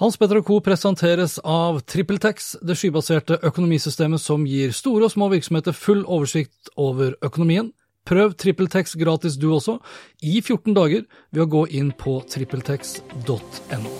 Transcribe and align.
Hans 0.00 0.16
Petter 0.16 0.38
og 0.40 0.46
Co. 0.48 0.54
presenteres 0.64 1.34
av 1.44 1.82
TrippelTex, 1.84 2.54
det 2.64 2.72
skybaserte 2.80 3.36
økonomisystemet 3.44 4.22
som 4.22 4.46
gir 4.48 4.72
store 4.72 5.04
og 5.04 5.12
små 5.12 5.26
virksomheter 5.28 5.76
full 5.76 6.06
oversikt 6.08 6.70
over 6.80 7.18
økonomien. 7.20 7.68
Prøv 8.08 8.32
TrippelTex 8.32 8.96
gratis 8.96 9.36
du 9.36 9.50
også, 9.52 9.76
i 10.24 10.40
14 10.40 10.72
dager, 10.72 11.04
ved 11.36 11.44
å 11.44 11.48
gå 11.52 11.66
inn 11.76 11.92
på 11.92 12.16
trippeltex.no. 12.32 13.92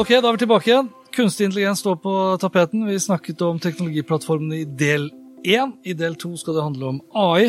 Ok, 0.00 0.16
da 0.16 0.24
er 0.24 0.32
vi 0.32 0.44
tilbake 0.46 0.72
igjen. 0.72 0.92
Kunstig 1.12 1.52
intelligens 1.52 1.84
står 1.84 2.00
på 2.00 2.18
tapeten. 2.40 2.88
Vi 2.88 2.96
snakket 2.96 3.44
om 3.44 3.60
teknologiplattformene 3.60 4.62
i 4.62 4.68
del 4.72 5.10
én. 5.56 5.72
I 5.84 5.94
del 5.98 6.14
to 6.20 6.34
skal 6.36 6.54
det 6.58 6.62
handle 6.66 6.92
om 6.94 7.00
AI. 7.16 7.48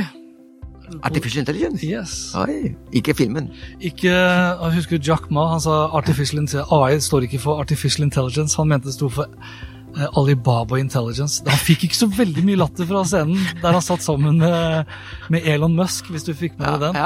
Artificial 1.05 1.43
intelligence? 1.43 1.85
Yes. 1.85 2.13
Oi, 2.39 2.71
ikke 2.97 3.13
filmen. 3.13 3.51
Ikke, 3.79 4.09
jeg 4.09 4.73
husker 4.79 4.97
Jack 5.05 5.27
Ma, 5.29 5.43
han 5.51 5.61
sa 5.61 5.83
artificial 5.93 6.41
intelligence. 6.41 6.73
AI 6.73 6.97
står 7.05 7.27
ikke 7.27 7.41
for 7.43 7.59
artificial 7.61 8.07
intelligence, 8.07 8.57
han 8.57 8.71
mente 8.71 8.89
det 8.89 8.95
sto 8.95 9.09
for 9.13 9.29
eh, 9.29 10.07
Alibaba 10.17 10.79
Intelligence. 10.81 11.43
Han 11.45 11.61
fikk 11.61 11.85
ikke 11.85 11.99
så 11.99 12.09
veldig 12.17 12.41
mye 12.47 12.57
latter 12.63 12.89
fra 12.89 13.03
scenen 13.05 13.37
der 13.61 13.77
han 13.77 13.85
satt 13.85 14.01
sammen 14.01 14.41
med, 14.41 14.89
med 15.29 15.45
Elon 15.45 15.77
Musk, 15.77 16.09
hvis 16.09 16.25
du 16.25 16.33
fikk 16.33 16.57
med 16.57 16.81
deg 16.81 16.89
den. 16.89 16.99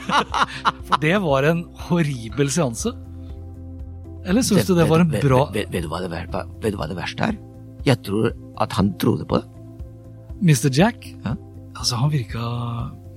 For 0.90 0.98
det 1.02 1.14
var 1.22 1.46
en 1.46 1.62
horribel 1.86 2.50
seanse. 2.50 2.90
Eller 4.26 4.42
syns 4.42 4.66
du 4.66 4.74
det 4.74 4.88
var 4.90 5.04
en 5.04 5.12
Vet- 5.14 5.22
bra 5.22 5.44
vet, 5.54 5.68
vet, 5.70 5.78
det, 5.78 5.84
vet 5.84 6.74
du 6.74 6.78
hva 6.82 6.88
det 6.90 6.98
verste 6.98 7.30
er? 7.30 7.38
Jeg 7.86 8.02
tror 8.02 8.32
at 8.58 8.72
han 8.74 8.96
trodde 8.98 9.22
på 9.30 9.38
det. 9.38 9.46
Mr. 10.42 10.68
Jack? 10.72 11.08
Ja. 11.24 11.36
Altså, 11.76 11.96
han 12.00 12.10
virka 12.12 12.42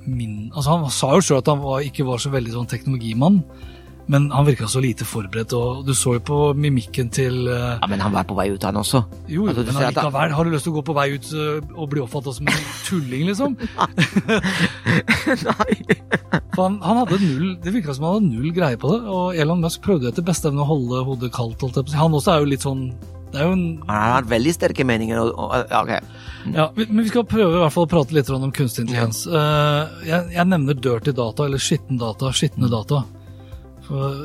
min... 0.07 0.51
Altså, 0.55 0.77
han 0.77 0.87
sa 0.93 1.13
jo 1.15 1.23
sjøl 1.25 1.41
at 1.43 1.51
han 1.51 1.61
var, 1.63 1.83
ikke 1.85 2.07
var 2.07 2.21
så 2.21 2.31
veldig 2.33 2.55
sånn 2.55 2.69
teknologimann, 2.71 3.43
men 4.09 4.31
han 4.33 4.47
virka 4.47 4.65
så 4.65 4.81
lite 4.81 5.05
forberedt, 5.05 5.53
og 5.53 5.83
du 5.85 5.91
så 5.93 6.15
jo 6.15 6.21
på 6.25 6.37
mimikken 6.57 7.11
til 7.13 7.43
uh, 7.45 7.75
Ja, 7.77 7.89
Men 7.91 8.01
han 8.01 8.15
var 8.15 8.25
på 8.25 8.33
vei 8.33 8.47
ut, 8.49 8.63
han 8.65 8.79
også. 8.81 9.03
Jo, 9.29 9.45
Altså, 9.51 9.67
men 9.67 9.93
likevel. 9.93 10.33
har 10.33 10.47
du 10.47 10.49
lyst 10.49 10.65
til 10.65 10.73
å 10.73 10.79
gå 10.79 10.83
på 10.87 10.95
vei 10.97 11.05
ut 11.13 11.27
uh, 11.37 11.59
og 11.75 11.91
bli 11.91 12.01
oppfatta 12.01 12.33
som 12.33 12.49
en 12.49 12.63
tulling, 12.87 13.27
liksom? 13.29 13.53
Nei. 15.51 15.69
For 16.55 16.63
han, 16.65 16.79
han 16.81 17.03
hadde 17.03 17.21
null, 17.21 17.53
Det 17.61 17.75
virka 17.75 17.93
som 17.93 18.07
han 18.07 18.17
hadde 18.17 18.31
null 18.33 18.49
greie 18.55 18.81
på 18.81 18.95
det, 18.95 18.99
og 19.13 19.37
Elon 19.37 19.61
Musk 19.61 19.85
prøvde 19.85 20.09
etter 20.09 20.25
beste 20.25 20.49
evne 20.49 20.65
å 20.65 20.71
holde 20.71 21.05
hodet 21.05 21.29
kaldt. 21.35 21.61
Han 21.93 22.17
også 22.17 22.33
er 22.33 22.41
jo 22.41 22.49
litt 22.49 22.65
sånn 22.65 22.87
Det 23.29 23.39
er 23.39 23.45
jo 23.45 23.53
en 23.53 23.65
Han 23.87 24.13
har 24.15 24.27
veldig 24.29 24.53
sterke 24.55 24.85
meninger. 24.87 25.19
Og, 25.21 25.33
og, 25.37 25.53
ja, 25.69 25.83
ok. 25.83 26.19
Ja, 26.55 26.65
men 26.77 27.03
vi 27.03 27.11
skal 27.11 27.27
prøve 27.29 27.57
i 27.57 27.61
hvert 27.61 27.75
fall 27.75 27.85
å 27.85 27.91
prate 27.91 28.15
litt 28.15 28.29
om 28.33 28.51
kunstig 28.55 28.85
intelligens. 28.85 29.25
Eh, 29.27 30.03
jeg, 30.07 30.31
jeg 30.33 30.49
nevner 30.49 30.77
dirty 30.77 31.13
data, 31.15 31.45
eller 31.45 31.61
skitten 31.61 31.99
data, 32.01 32.31
skitne 32.33 32.71
data. 32.71 33.03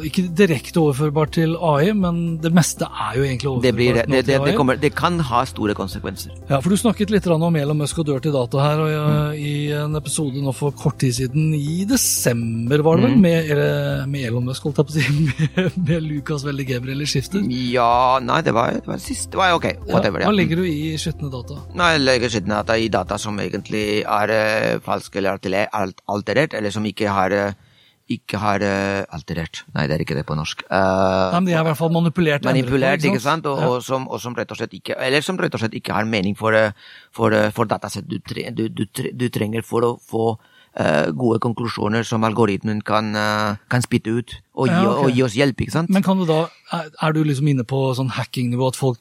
Ikke 0.04 0.26
direkte 0.36 0.80
overførbart 0.82 1.34
til 1.38 1.54
AI, 1.56 1.92
men 1.96 2.36
det 2.42 2.52
meste 2.54 2.84
er 2.84 3.18
jo 3.18 3.24
egentlig 3.24 3.48
overførbart 3.50 3.64
Det, 3.64 3.74
blir, 3.78 3.96
det, 3.96 4.04
det, 4.12 4.22
til 4.28 4.44
det, 4.44 4.56
kommer, 4.58 4.78
det 4.80 4.92
kan 4.96 5.16
ha 5.30 5.44
store 5.48 5.76
konsekvenser. 5.78 6.34
Ja, 6.50 6.58
for 6.60 6.74
du 6.74 6.76
snakket 6.80 7.12
litt 7.14 7.26
om 7.32 7.56
Elon 7.56 7.80
Musk 7.80 8.02
og 8.02 8.08
dirty 8.10 8.32
data 8.34 8.60
her 8.60 8.82
og, 8.84 8.92
mm. 8.92 9.40
i 9.40 9.54
en 9.78 9.96
episode 9.96 10.42
nå 10.44 10.52
for 10.56 10.74
kort 10.76 10.98
tid 11.00 11.16
siden, 11.16 11.54
i 11.56 11.84
desember 11.88 12.84
var 12.84 13.00
det 13.00 13.08
vel, 13.08 13.18
med, 13.24 13.50
eller, 13.54 14.04
med 14.10 14.28
Elon 14.28 14.48
Musk, 14.50 14.68
holdt 14.68 14.82
jeg 14.82 14.90
på 14.90 14.94
å 14.94 14.98
si, 14.98 15.26
med, 15.56 15.80
med 15.88 16.08
Lucas 16.10 16.44
Veldig 16.46 16.68
Gabriel 16.68 17.04
i 17.04 17.08
skiftet. 17.08 17.48
Ja, 17.72 18.20
nei, 18.22 18.40
det 18.44 18.54
var, 18.56 18.76
det 18.76 18.90
var 18.90 19.00
sist. 19.02 19.30
Det 19.32 19.40
var 19.40 19.56
ok. 19.56 19.70
Whatever. 19.88 20.24
Hva 20.24 20.32
Ja. 20.32 20.36
legger 20.36 20.60
du 20.60 20.68
i 20.68 20.94
skitne 21.00 21.30
data? 21.32 21.60
Nei, 21.78 21.94
jeg 21.96 22.04
legger 22.04 22.32
skitne 22.36 22.60
data 22.60 22.76
i 22.78 22.90
data 22.92 23.18
som 23.20 23.38
egentlig 23.40 23.86
er 24.02 24.34
uh, 24.34 24.80
falsk 24.84 25.16
eller 25.20 25.38
alterert, 25.40 26.54
eller 26.54 26.74
som 26.74 26.84
ikke 26.88 27.12
har 27.14 27.34
eh, 27.34 27.56
ikke 28.12 28.36
har 28.36 28.60
uh, 28.60 29.04
alterert. 29.16 29.62
Nei, 29.72 29.86
det 29.88 29.94
er 29.96 30.02
ikke 30.04 30.16
det 30.18 30.26
på 30.28 30.36
norsk. 30.36 30.64
Uh, 30.68 31.32
Nei, 31.32 31.38
men 31.40 31.46
De 31.48 31.54
er 31.54 31.62
i 31.62 31.66
hvert 31.70 31.78
fall 31.78 31.92
manipulert. 31.94 32.42
på, 32.42 32.50
manipulert, 32.50 33.04
ikke 33.04 33.20
sant? 33.22 33.46
Og, 33.48 33.58
Ja. 33.58 33.68
og, 33.68 33.82
som, 33.82 34.08
og 34.08 34.20
som 34.20 34.34
rett 34.36 34.50
og 34.52 34.58
slett 34.58 34.74
ikke 34.76 34.96
Eller 35.00 35.22
som 35.24 35.38
rett 35.40 35.54
og 35.54 35.60
slett 35.62 35.72
ikke 35.78 35.94
har 35.96 36.04
mening 36.04 36.36
for, 36.36 36.52
eh, 36.52 36.72
for, 37.12 37.32
for 37.56 37.64
datasett 37.64 38.04
du, 38.04 38.18
du, 38.20 38.68
du, 38.68 38.84
du 39.12 39.28
trenger 39.32 39.64
for 39.64 39.86
å 39.88 39.92
få 39.96 40.24
uh, 40.36 41.06
gode 41.16 41.38
konklusjoner 41.40 42.04
som 42.04 42.24
algoritmen 42.28 42.82
kan, 42.84 43.08
kan 43.72 43.84
spytte 43.84 44.12
ut 44.12 44.34
og 44.54 44.68
gi, 44.68 44.74
Ja, 44.74 44.90
ok. 44.90 45.04
og 45.06 45.16
gi 45.16 45.22
oss 45.24 45.36
hjelp, 45.38 45.64
ikke 45.64 45.72
sant? 45.72 45.88
Men 45.88 46.04
kan 46.04 46.20
du 46.20 46.26
da, 46.28 46.42
er, 46.72 47.12
du 47.16 47.22
liksom 47.24 47.48
inne 47.48 47.64
på 47.64 47.86
sånn 47.96 48.12
hacking-nivå, 48.12 48.68
at 48.68 48.76
folk 48.76 49.00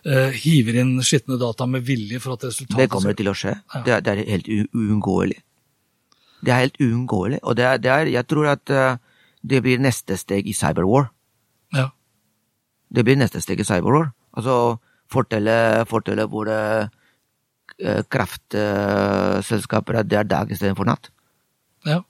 hiver 0.00 0.78
inn 0.80 0.94
skitne 1.04 1.36
data 1.36 1.66
med 1.68 1.84
vilje 1.84 2.16
for 2.24 2.32
at 2.32 2.46
resultatet 2.48 2.78
Det 2.78 2.88
kommer 2.88 3.12
til 3.12 3.28
å 3.28 3.34
skje. 3.36 3.52
Det 3.84 3.92
er, 3.98 4.00
det 4.00 4.14
er 4.14 4.22
helt 4.32 4.48
uunngåelig. 4.72 5.36
Det 6.44 6.52
er 6.52 6.62
helt 6.64 6.80
uunngåelig. 6.80 7.40
Og 7.42 7.56
det 7.56 7.64
er, 7.64 7.80
det 7.80 7.90
er, 7.90 8.12
jeg 8.16 8.26
tror 8.26 8.52
at 8.54 8.70
eh, 8.70 8.96
det 9.42 9.62
blir 9.64 9.80
neste 9.80 10.16
steg 10.20 10.48
i 10.48 10.54
cyberwar. 10.56 11.10
Ja. 11.76 11.88
Det 12.90 13.04
blir 13.04 13.18
neste 13.20 13.40
steg 13.44 13.60
i 13.60 13.66
cyberwar. 13.68 14.10
Altså 14.36 14.78
fortelle, 15.10 15.84
fortelle 15.90 16.26
våre 16.30 16.58
eh, 17.78 18.02
kraftselskaper 18.12 20.00
at 20.00 20.10
det 20.10 20.20
er 20.20 20.28
dag 20.28 20.52
istedenfor 20.52 20.88
natt, 20.88 21.10
ja. 21.86 22.00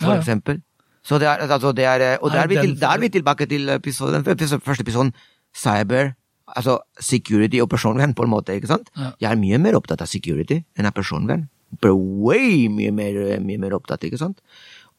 Ja, 0.00 0.06
For 0.06 0.16
eksempel. 0.16 0.62
Så 1.06 1.18
det 1.18 1.28
er, 1.28 1.44
altså 1.46 1.72
det 1.76 1.84
er, 1.84 2.00
eh, 2.00 2.18
og 2.22 2.30
der 2.32 2.44
er, 2.44 2.48
vi 2.50 2.58
til, 2.58 2.76
er 2.82 2.98
vi 2.98 3.08
tilbake 3.08 3.46
til 3.46 3.68
episoden, 3.68 4.14
den 4.14 4.24
første 4.24 4.58
første 4.60 4.82
episoden, 4.82 5.12
cyber, 5.54 6.12
altså 6.46 6.78
security 7.00 7.60
og 7.60 7.68
personvern, 7.70 8.14
på 8.14 8.22
en 8.22 8.30
måte, 8.30 8.54
ikke 8.54 8.70
sant? 8.70 8.90
Ja. 8.96 9.10
Jeg 9.20 9.30
er 9.30 9.40
mye 9.40 9.58
mer 9.58 9.78
opptatt 9.78 10.02
av 10.02 10.10
security 10.10 10.62
enn 10.78 10.88
av 10.88 10.94
personvern. 10.96 11.48
Bare 11.80 11.96
way 11.96 12.68
mye 12.68 12.90
mer, 12.92 13.40
mye 13.40 13.58
mer 13.58 13.74
opptatt, 13.78 14.04
ikke 14.04 14.20
sant? 14.20 14.42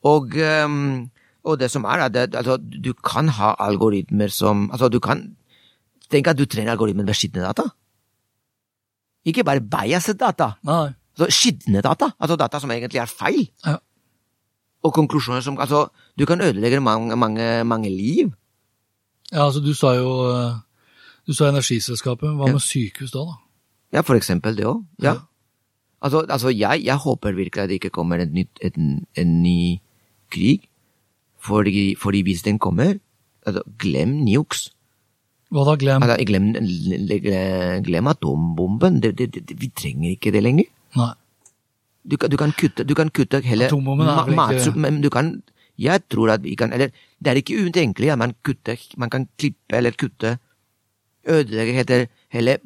Og, 0.03 0.34
um, 0.66 1.09
og 1.44 1.59
det 1.59 1.69
som 1.72 1.85
er, 1.85 2.07
er 2.07 2.28
altså, 2.34 2.57
du 2.57 2.94
kan 2.94 3.29
ha 3.38 3.53
algoritmer 3.59 4.31
som 4.31 4.69
Altså, 4.72 4.89
du 4.89 5.00
kan 5.00 5.35
Tenk 6.12 6.28
at 6.28 6.38
du 6.38 6.45
trener 6.45 6.72
algoritmen 6.75 7.06
med 7.07 7.16
skitne 7.17 7.41
data. 7.41 7.63
Ikke 9.25 9.44
bare 9.47 9.62
biased 9.62 10.19
data. 10.19 10.51
Nei. 10.67 10.91
Så 11.17 11.25
skitne 11.33 11.81
data, 11.81 12.12
altså 12.19 12.35
data 12.38 12.59
som 12.59 12.72
egentlig 12.73 13.00
er 13.01 13.09
feil. 13.09 13.47
Ja. 13.66 13.78
Og 14.83 14.94
konklusjoner 14.94 15.41
som 15.41 15.57
Altså, 15.59 15.88
du 16.19 16.25
kan 16.25 16.41
ødelegge 16.41 16.79
mange, 16.79 17.15
mange, 17.15 17.63
mange 17.63 17.89
liv. 17.89 18.33
ja, 19.31 19.45
altså 19.45 19.59
du 19.59 19.74
sa 19.74 19.95
jo 19.95 20.12
eh, 20.30 20.53
Du 21.27 21.33
sa 21.33 21.50
energiselskapet, 21.50 22.30
hva 22.30 22.51
med 22.51 22.59
sykehus 22.59 23.12
da, 23.12 23.19
da? 23.19 23.36
Ja, 23.94 24.01
for 24.01 24.15
eksempel 24.15 24.57
det 24.57 24.65
òg. 24.65 24.83
Ja. 25.01 25.13
Ja. 25.13 25.19
Altså, 26.03 26.25
altså 26.29 26.51
jeg, 26.51 26.81
jeg 26.83 26.95
håper 27.00 27.31
virkelig 27.31 27.63
at 27.63 27.69
det 27.71 27.79
ikke 27.79 27.89
kommer 27.95 28.19
en, 28.19 28.33
nytt, 28.35 28.59
en, 28.67 29.05
en 29.17 29.33
ny 29.44 29.79
krig. 30.33 30.65
Fordi, 31.44 31.95
fordi 32.00 32.21
hvis 32.27 32.44
den 32.44 32.59
kommer, 32.59 32.97
altså, 33.47 33.63
glem 33.79 34.17
nukes. 34.27 34.69
Hva 35.53 35.63
da, 35.67 35.75
glem? 35.79 36.03
Altså, 36.03 36.17
glem, 36.27 37.83
glem 37.88 38.07
atombomben. 38.11 39.00
Det, 39.03 39.13
det, 39.17 39.31
det, 39.35 39.57
vi 39.61 39.69
trenger 39.75 40.09
ikke 40.17 40.31
det 40.35 40.44
lenger. 40.44 40.69
Nei. 41.00 41.11
Du 42.03 42.17
kan, 42.19 42.29
du 42.29 42.35
kan 42.35 42.51
kutte, 42.51 42.83
du 42.83 42.91
kan 43.00 43.07
kutte 43.15 43.39
hele 43.47 43.69
Atombomben 43.71 44.07
er 44.11 44.25
vel 44.27 44.35
ikke- 44.59 44.79
Men 44.79 44.97
du 45.01 45.09
kan 45.09 45.41
Jeg 45.79 46.01
tror 46.11 46.33
at 46.33 46.44
vi 46.44 46.55
kan 46.55 46.73
Eller 46.73 46.89
det 47.23 47.31
er 47.31 47.35
ikke 47.39 47.55
utenkelig 47.63 48.11
at 48.11 48.17
man 48.19 48.33
kutter 48.44 48.75
Man 48.97 49.09
kan 49.09 49.29
klippe 49.39 49.77
eller 49.77 49.91
kutte 49.95 50.33
Ødelegge 51.25 52.07
hele, 52.29 52.57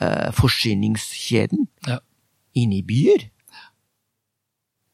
hele 0.00 0.32
forsyningskjeden 0.32 1.68
Ja. 1.86 1.98
inn 2.54 2.72
i 2.72 2.82
byer. 2.82 3.30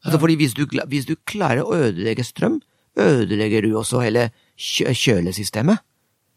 Altså 0.04 0.18
fordi 0.20 0.36
hvis 0.36 0.54
du, 0.54 0.66
hvis 0.88 1.06
du 1.06 1.14
klarer 1.26 1.62
å 1.62 1.74
ødelegge 1.76 2.24
strøm, 2.24 2.60
ødelegger 2.96 3.62
du 3.62 3.74
også 3.76 4.00
hele 4.02 4.30
kjø 4.56 4.92
kjølesystemet. 4.92 5.78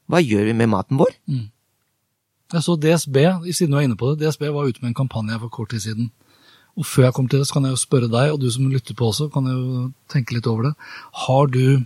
Hva 0.09 0.19
gjør 0.19 0.45
vi 0.45 0.53
med 0.53 0.69
maten 0.69 0.97
vår? 0.97 1.13
Jeg 2.53 2.61
så 2.61 2.75
DSB, 2.75 3.15
siden 3.53 3.71
du 3.71 3.77
er 3.77 3.87
inne 3.87 3.95
på 3.97 4.15
det, 4.15 4.27
DSB 4.27 4.49
var 4.51 4.67
ute 4.67 4.81
med 4.81 4.89
en 4.91 4.93
kampanje 5.07 5.39
for 5.39 5.49
kort 5.49 5.69
tid 5.69 5.79
siden. 5.79 6.11
Og 6.77 6.85
før 6.85 7.03
jeg 7.05 7.13
kommer 7.13 7.29
til 7.29 7.39
det, 7.39 7.47
så 7.47 7.53
kan 7.53 7.63
jeg 7.63 7.71
jo 7.71 7.81
spørre 7.85 8.09
deg, 8.11 8.31
og 8.33 8.39
du 8.41 8.49
som 8.51 8.67
lytter 8.69 8.93
på 8.95 9.07
også, 9.11 9.31
kan 9.31 9.45
jo 9.45 9.93
tenke 10.09 10.33
litt 10.35 10.47
over 10.47 10.63
det. 10.63 10.73
Har 11.27 11.47
du 11.47 11.85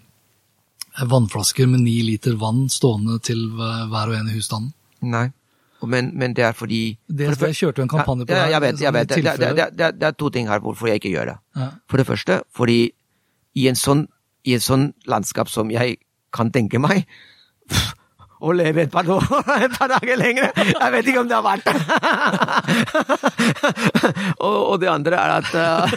vannflasker 0.97 1.68
med 1.69 1.81
ni 1.85 2.01
liter 2.01 2.35
vann 2.41 2.68
stående 2.69 3.19
til 3.21 3.50
hver 3.53 4.07
og 4.09 4.15
en 4.18 4.30
i 4.31 4.33
husstanden? 4.38 4.73
Nei. 5.01 5.27
Men, 5.85 6.09
men 6.18 6.33
det 6.33 6.44
er 6.47 6.56
fordi 6.57 6.97
DSB 7.06 7.51
kjørte 7.53 7.81
jo 7.81 7.85
en 7.85 7.91
kampanje 7.91 8.25
på 8.25 8.33
ja, 8.33 8.45
det. 8.45 8.51
jeg 8.51 8.62
vet, 8.62 8.81
jeg 8.81 8.94
vet. 8.94 9.09
Det, 9.09 9.24
det, 9.24 9.50
det, 9.57 9.68
det, 9.77 9.91
det 10.00 10.07
er 10.09 10.15
to 10.18 10.29
ting 10.33 10.50
her 10.50 10.63
hvorfor 10.63 10.89
jeg 10.89 11.01
ikke 11.01 11.13
gjør 11.13 11.33
det. 11.33 11.38
Ja. 11.59 11.69
For 11.89 12.01
det 12.01 12.07
første, 12.07 12.41
fordi 12.50 12.79
i 13.57 13.68
en 13.69 13.77
sånn, 13.77 14.07
i 14.47 14.57
en 14.57 14.63
sånn 14.63 14.89
landskap 15.09 15.51
som 15.53 15.69
jeg 15.74 16.00
kan 16.33 16.50
tenke 16.53 16.81
meg, 16.81 17.06
å 18.38 18.53
leve 18.53 18.83
et 18.85 18.91
par, 18.94 19.07
år, 19.09 19.24
et 19.65 19.77
par 19.77 19.89
dager 19.91 20.18
lenger, 20.19 20.51
jeg 20.57 20.94
vet 20.94 21.12
ikke 21.12 21.21
om 21.21 21.29
det 21.29 21.38
har 21.38 21.45
vært 21.45 21.65
det. 21.65 21.75
og, 24.45 24.57
og 24.57 24.75
det 24.81 24.91
andre 24.91 25.21
er 25.21 25.35
at 25.39 25.56
eh, 25.57 25.95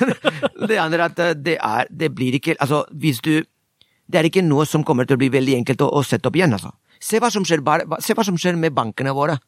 Det 0.69 0.79
andre 0.81 1.03
er 1.03 1.05
at 1.05 1.21
eh, 1.25 1.35
det 1.37 1.57
er 1.57 1.91
Det 1.91 2.09
blir 2.15 2.37
ikke 2.39 2.55
Altså, 2.59 2.83
hvis 2.93 3.21
du 3.25 3.43
Det 3.43 4.19
er 4.19 4.29
ikke 4.29 4.45
noe 4.45 4.65
som 4.67 4.85
kommer 4.87 5.05
til 5.09 5.19
å 5.19 5.21
bli 5.21 5.29
veldig 5.33 5.59
enkelt 5.61 5.85
å, 5.85 5.91
å 6.01 6.03
sette 6.07 6.29
opp 6.31 6.39
igjen, 6.39 6.55
altså. 6.57 6.73
Se 7.01 7.21
hva 7.21 7.31
som 7.33 7.45
skjer, 7.47 7.63
se 8.05 8.17
hva 8.17 8.25
som 8.27 8.37
skjer 8.37 8.59
med 8.61 8.75
bankene 8.77 9.15
våre. 9.17 9.39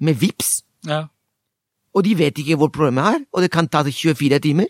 Med 0.00 0.14
VIPS. 0.20 0.62
Ja. 0.86 1.04
Og 1.96 2.04
de 2.04 2.12
vet 2.18 2.38
ikke 2.42 2.56
hvor 2.60 2.68
problemet 2.68 3.04
er, 3.14 3.20
og 3.32 3.40
det 3.42 3.50
kan 3.54 3.68
ta 3.68 3.82
24 3.86 4.38
timer. 4.44 4.66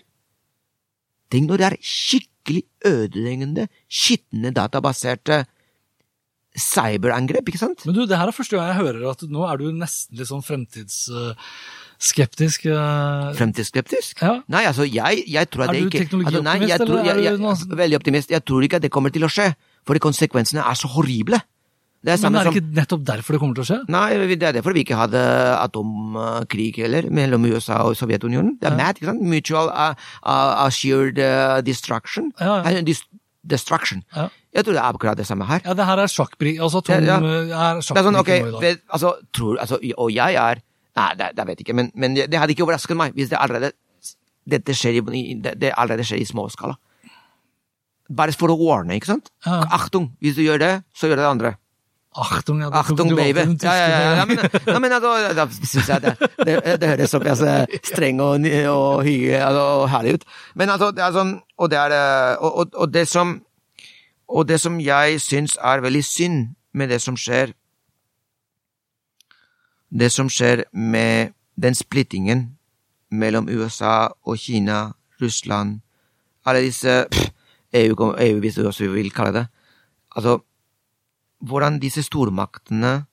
Tenk 1.33 1.49
når 1.51 1.57
det 1.59 1.67
er 1.73 1.77
skikkelig 1.83 2.63
ødeleggende, 2.87 3.65
skitne 3.91 4.53
databaserte 4.55 5.45
cyberangrep, 6.57 7.49
ikke 7.51 7.59
sant? 7.61 7.83
Men 7.85 7.95
du, 7.99 8.05
det 8.09 8.17
her 8.17 8.29
er 8.31 8.37
første 8.37 8.57
gang 8.57 8.69
jeg 8.71 8.79
hører 8.79 9.03
at 9.11 9.21
nå 9.29 9.43
er 9.51 9.57
du 9.61 9.67
nesten 9.77 10.17
litt 10.17 10.29
sånn 10.31 10.45
fremtidsskeptisk. 10.47 12.61
eh. 12.71 13.35
Fremtidsskeptisk? 13.37 14.23
Ja. 14.23 14.35
Nei, 14.49 14.63
altså, 14.71 14.85
jeg, 14.89 15.25
jeg 15.29 15.51
tror 15.53 15.63
at 15.67 15.69
Er 15.69 15.73
det 15.75 15.83
du 15.83 15.87
ikke 15.91 16.05
teknologioptimist, 16.07 16.47
altså, 16.47 16.47
nei, 16.47 16.71
jeg 16.71 16.79
tror, 16.87 16.99
eller 17.03 17.27
er 17.33 17.37
du 17.37 17.43
noe- 17.45 17.77
Veldig 17.83 17.97
optimist. 18.01 18.31
Jeg 18.33 18.43
tror 18.47 18.61
ikke 18.65 18.79
at 18.81 18.85
det 18.87 18.93
kommer 18.95 19.11
til 19.13 19.25
å 19.27 19.31
skje, 19.33 19.49
fordi 19.87 20.01
konsekvensene 20.07 20.63
er 20.65 20.77
så 20.81 20.89
horrible. 20.95 21.39
Det 22.07 22.15
er 22.15 22.21
Men 22.23 22.37
er 22.39 22.47
det 22.47 22.53
som 22.53 22.57
ikke 22.61 22.77
nettopp 22.77 23.05
derfor 23.09 23.35
det 23.35 23.39
kommer 23.43 23.57
til 23.59 23.65
å 23.65 23.67
skje? 23.67 23.79
Nei, 23.91 24.05
det 24.31 24.37
er 24.47 24.55
derfor 24.55 24.75
vi 24.77 24.85
ikke 24.87 24.99
hadde 24.99 25.21
atomkrig 25.59 26.69
heller, 26.79 27.09
mellom 27.11 27.47
USA 27.51 27.81
og 27.83 27.97
Sovjetunionen. 27.99 28.53
Det 28.61 28.69
er 28.71 28.77
Ja. 28.77 28.79
mad, 28.79 29.01
ikke 29.01 29.11
sant? 29.11 29.23
Mutual 29.27 29.71
uh, 29.75 29.95
uh, 30.23 30.67
assured 30.67 31.19
uh, 31.19 31.61
destruction. 31.67 32.31
Ja, 32.39 32.61
ja. 32.63 32.85
Destruction. 33.47 34.05
Ja. 34.15 34.29
Jeg 34.55 34.65
tror 34.65 34.73
det 34.75 34.83
er 34.83 34.93
akkurat 34.93 35.19
det 35.19 35.27
samme 35.27 35.47
her. 35.47 35.61
Ja, 35.65 35.75
det 35.75 35.85
her 35.87 35.99
er 35.99 36.07
sjakkbrik... 36.11 36.61
Altså, 36.63 36.81
Tom 36.81 37.05
Ja, 37.05 37.19
er 37.19 37.83
Det 37.83 37.99
er 37.99 38.07
sånn, 38.07 38.17
ok, 38.23 38.31
vet, 38.63 38.81
altså, 38.89 39.13
tror, 39.35 39.59
altså, 39.61 39.79
og 39.99 40.11
jeg 40.15 40.35
er 40.35 40.63
Nei, 40.97 41.11
det, 41.19 41.27
det 41.37 41.45
vet 41.47 41.59
jeg 41.59 41.67
ikke, 41.67 41.75
men, 41.77 41.91
men 41.95 42.15
det, 42.17 42.31
det 42.33 42.39
hadde 42.41 42.55
ikke 42.55 42.65
overrasket 42.65 42.97
meg 42.97 43.13
hvis 43.19 43.29
det 43.29 43.37
allerede 43.37 43.73
dette 44.49 44.73
skjer 44.73 44.97
i, 45.13 45.35
det, 45.43 45.53
det 45.61 45.75
allerede 45.77 46.07
skjer 46.07 46.23
i 46.23 46.25
småskala. 46.25 46.79
Bare 48.17 48.33
for 48.33 48.55
å 48.55 48.57
warne, 48.57 48.97
ikke 48.97 49.11
sant? 49.11 49.29
Ja. 49.45 49.61
Achtung, 49.77 50.13
hvis 50.23 50.39
du 50.39 50.45
gjør 50.47 50.63
det, 50.63 50.73
så 50.97 51.11
gjør 51.11 51.21
det 51.21 51.27
andre. 51.29 51.57
Achtung, 52.17 52.61
ja, 52.61 52.71
Achtung, 52.73 53.17
baby. 53.17 53.41
Ja, 53.63 53.75
ja, 54.17 54.25
men, 54.25 54.39
ja, 54.67 54.79
men 54.79 54.93
altså, 54.93 55.11
da 55.37 55.45
syns 55.53 55.89
jeg 55.89 56.03
det, 56.03 56.15
det, 56.47 56.55
det 56.81 56.89
høres 56.89 57.11
så 57.11 57.21
altså, 57.21 57.67
streng 57.85 58.21
og, 58.25 58.47
og, 58.71 59.03
hyggelig 59.05 59.35
altså, 59.37 59.61
og 59.61 59.91
herlig 59.91 60.15
ut. 60.15 60.25
Men 60.55 60.73
altså, 60.73 60.91
det 60.97 61.05
er 61.05 61.13
sånn, 61.13 61.35
og 61.59 61.71
det 61.71 61.81
er 61.81 61.97
eh, 61.97 62.37
og, 62.41 62.57
og, 62.63 62.75
og 62.75 62.95
det 62.95 63.09
som 63.09 63.41
Og 64.27 64.49
det 64.49 64.57
som 64.59 64.81
jeg 64.83 65.21
syns 65.23 65.53
er 65.63 65.81
veldig 65.85 66.03
synd 66.05 66.49
med 66.75 66.89
det 66.91 66.99
som 66.99 67.15
skjer 67.17 67.53
Det 69.91 70.09
som 70.11 70.27
skjer 70.29 70.65
med 70.73 71.31
den 71.55 71.75
splittingen 71.79 72.57
mellom 73.11 73.47
USA 73.47 74.09
og 74.27 74.39
Kina, 74.43 74.97
Russland 75.23 75.79
Alle 76.45 76.65
disse 76.67 77.05
EU, 77.73 77.95
EU, 78.19 78.41
hvis 78.41 78.55
du 78.55 78.67
også 78.67 78.89
vil 78.91 79.13
kalle 79.13 79.33
det. 79.33 79.47
Altså, 80.17 80.41
hvordan 81.45 81.81
disse 81.81 82.03
stormaktene 82.07 83.07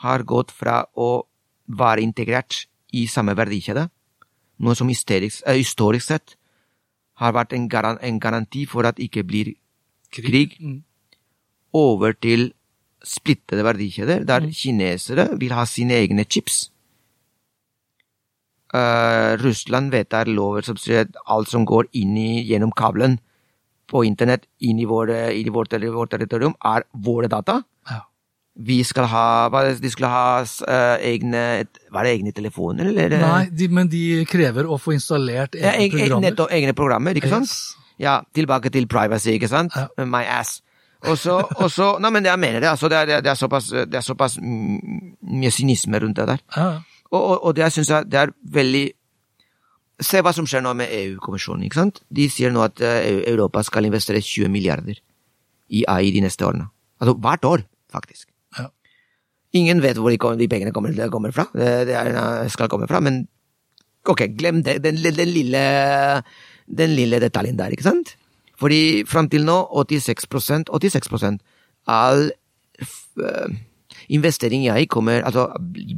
har 0.00 0.24
gått 0.24 0.50
fra 0.50 0.82
å 0.96 1.26
være 1.68 2.02
integrert 2.02 2.66
i 2.96 3.06
samme 3.06 3.36
verdikjede, 3.38 3.88
noe 4.60 4.76
som 4.76 4.88
eh, 4.90 5.56
historisk 5.56 6.06
sett 6.06 6.36
har 7.20 7.32
vært 7.36 7.52
en, 7.52 7.68
garan, 7.68 7.98
en 8.00 8.18
garanti 8.18 8.66
for 8.66 8.86
at 8.88 8.96
det 8.96 9.10
ikke 9.10 9.24
blir 9.24 9.54
krig, 10.10 10.56
Mm. 10.60 10.82
over 11.72 12.12
til 12.12 12.52
splittede 13.04 13.62
verdikjeder, 13.64 14.24
der 14.24 14.50
kinesere 14.50 15.38
vil 15.38 15.52
ha 15.52 15.64
sine 15.64 15.94
egne 15.94 16.24
chips. 16.24 16.70
Uh, 18.74 19.36
Russland 19.38 19.90
vedtar 19.90 20.26
lover 20.26 20.62
som 20.62 20.76
sier 20.76 21.06
alt 21.26 21.48
som 21.48 21.64
går 21.64 21.88
inn 21.92 22.16
i, 22.16 22.42
gjennom 22.46 22.72
kabelen 22.72 23.18
på 23.90 24.04
internett 24.06 24.46
inn 24.62 24.78
i, 24.78 24.86
våre, 24.86 25.32
i 25.34 25.42
vårt, 25.50 25.74
vårt 25.94 26.12
territorium, 26.14 26.54
er 26.64 26.84
våre 26.94 27.28
data. 27.32 27.58
Ja. 27.90 28.00
Vi 28.60 28.80
skal 28.84 29.06
ha 29.08 29.26
De 29.80 29.88
skulle 29.90 30.08
ha 30.10 30.40
uh, 30.42 30.96
egne 31.06 31.42
Var 31.94 32.04
det 32.04 32.10
egne 32.16 32.32
telefoner, 32.34 32.88
eller? 32.90 33.14
Nei, 33.22 33.44
de, 33.56 33.68
men 33.72 33.88
de 33.88 34.00
krever 34.28 34.66
å 34.66 34.76
få 34.78 34.92
installert 34.96 35.54
egne 35.54 35.68
ja, 35.70 35.76
eg- 35.86 35.94
programmer. 35.94 36.26
nettopp 36.26 36.50
egne 36.58 36.74
programmer, 36.76 37.16
ikke 37.20 37.30
sant? 37.30 37.46
Yes. 37.48 37.94
Ja, 38.00 38.16
tilbake 38.36 38.72
til 38.74 38.86
privacy, 38.90 39.36
ikke 39.38 39.48
sant? 39.52 39.74
Ja. 39.76 39.86
My 40.04 40.24
ass. 40.24 40.58
Og 41.08 41.16
så, 41.16 41.38
og 41.56 41.70
så 41.72 41.94
Nei, 42.02 42.10
men 42.12 42.26
jeg 42.28 42.38
mener 42.42 42.60
det, 42.60 42.68
altså. 42.74 42.90
Det 42.92 42.98
er, 42.98 43.06
det 43.08 43.16
er- 43.20 43.26
det 43.30 43.36
såpass, 43.40 43.70
det 43.70 44.00
er 44.02 44.04
såpass 44.04 44.38
mye 44.42 45.50
cynisme 45.54 46.00
rundt 46.02 46.18
det 46.20 46.26
der. 46.34 46.42
Ja. 46.56 46.68
Og, 47.10 47.20
og, 47.22 47.36
og 47.48 47.54
det 47.58 47.70
syns 47.74 47.88
jeg 47.90 48.10
det 48.10 48.18
er 48.26 48.32
veldig 48.54 48.84
Se 50.00 50.22
hva 50.24 50.32
som 50.32 50.46
skjer 50.48 50.62
nå 50.64 50.72
med 50.78 50.92
EU-kommisjonen, 50.96 51.66
ikke 51.66 51.80
sant? 51.80 52.00
De 52.08 52.26
sier 52.32 52.52
nå 52.54 52.62
at 52.64 52.80
eh, 52.84 53.20
Europa 53.28 53.62
skal 53.66 53.88
investere 53.88 54.22
20 54.24 54.52
milliarder 54.52 55.00
i 55.70 55.84
AI 55.88 56.12
de 56.14 56.22
neste 56.24 56.46
årene. 56.46 56.68
Altså 57.00 57.16
hvert 57.20 57.44
år, 57.48 57.64
faktisk. 57.92 58.28
Ja. 58.58 58.68
Ingen 59.60 59.82
vet 59.84 60.00
hvor 60.00 60.12
de, 60.12 60.18
de 60.40 60.48
pengene 60.48 60.72
kommer, 60.72 60.96
kommer 61.12 61.34
fra, 61.36 61.46
det, 61.54 61.68
det 61.90 61.98
er, 61.98 62.48
skal 62.52 62.70
komme 62.72 62.88
fra, 62.90 63.02
men 63.04 63.26
ok, 64.08 64.24
glem 64.38 64.64
det, 64.66 64.78
den, 64.84 64.98
den, 65.04 65.28
lille, 65.28 65.62
den 66.66 66.96
lille 66.96 67.20
detaljen 67.22 67.58
der, 67.60 67.76
ikke 67.76 67.86
sant? 67.86 68.16
Fordi 68.60 69.06
fram 69.08 69.28
til 69.32 69.46
nå, 69.48 69.56
86% 69.72 70.68
86 70.68 71.40
all 71.88 72.30
investering 74.08 74.64
i 74.64 74.70
AI 74.72 74.84
kommer, 74.84 75.22
altså, 75.24 75.48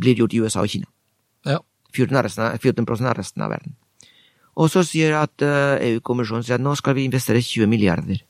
blir 0.01 0.19
gjort 0.19 0.35
i 0.35 0.41
USA 0.41 0.63
og 0.63 0.69
Kina. 0.69 0.87
ja. 1.47 1.59
14 1.93 2.17
av 2.17 2.25
resten 2.25 2.45
av, 2.45 2.57
14 2.57 3.07
av 3.07 3.17
resten 3.19 3.43
av 3.45 3.51
verden. 3.53 3.75
Og 4.61 4.69
så 4.69 4.83
sier 4.85 5.15
at 5.17 5.45
eh, 5.45 5.93
EU-kommisjonen 5.93 6.45
sier 6.45 6.59
at 6.59 6.65
nå 6.65 6.75
skal 6.77 6.97
vi 6.99 7.07
investere 7.09 7.41
20 7.41 7.71
milliarder. 7.71 8.21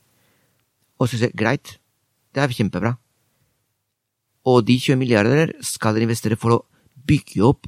Og 1.00 1.08
så 1.08 1.16
sier 1.16 1.32
jeg 1.32 1.38
greit, 1.38 1.76
det 2.32 2.42
er 2.42 2.54
kjempebra. 2.54 2.94
Og 4.46 4.62
de 4.66 4.78
20 4.78 4.98
milliarder 5.00 5.54
skal 5.66 5.94
dere 5.94 6.06
investere 6.06 6.38
for 6.38 6.56
å 6.56 6.62
bygge 7.06 7.42
opp 7.46 7.66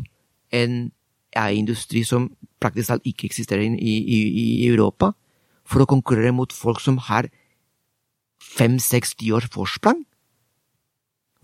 en 0.55 0.89
AI-industri 1.35 2.05
som 2.07 2.29
praktisk 2.63 2.93
talt 2.93 3.07
ikke 3.09 3.27
eksisterer 3.29 3.67
i, 3.67 3.95
i, 3.99 4.19
i 4.63 4.69
Europa, 4.69 5.13
for 5.65 5.83
å 5.83 5.89
konkurrere 5.89 6.35
mot 6.37 6.53
folk 6.53 6.81
som 6.83 6.99
har 7.09 7.29
fem-seks-ti 8.45 9.33
års 9.35 9.49
forsprang. 9.53 10.05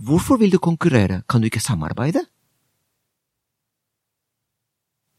Hvorfor 0.00 0.40
vil 0.40 0.52
du 0.52 0.60
konkurrere, 0.62 1.22
kan 1.28 1.42
du 1.42 1.48
ikke 1.48 1.62
samarbeide? 1.62 2.22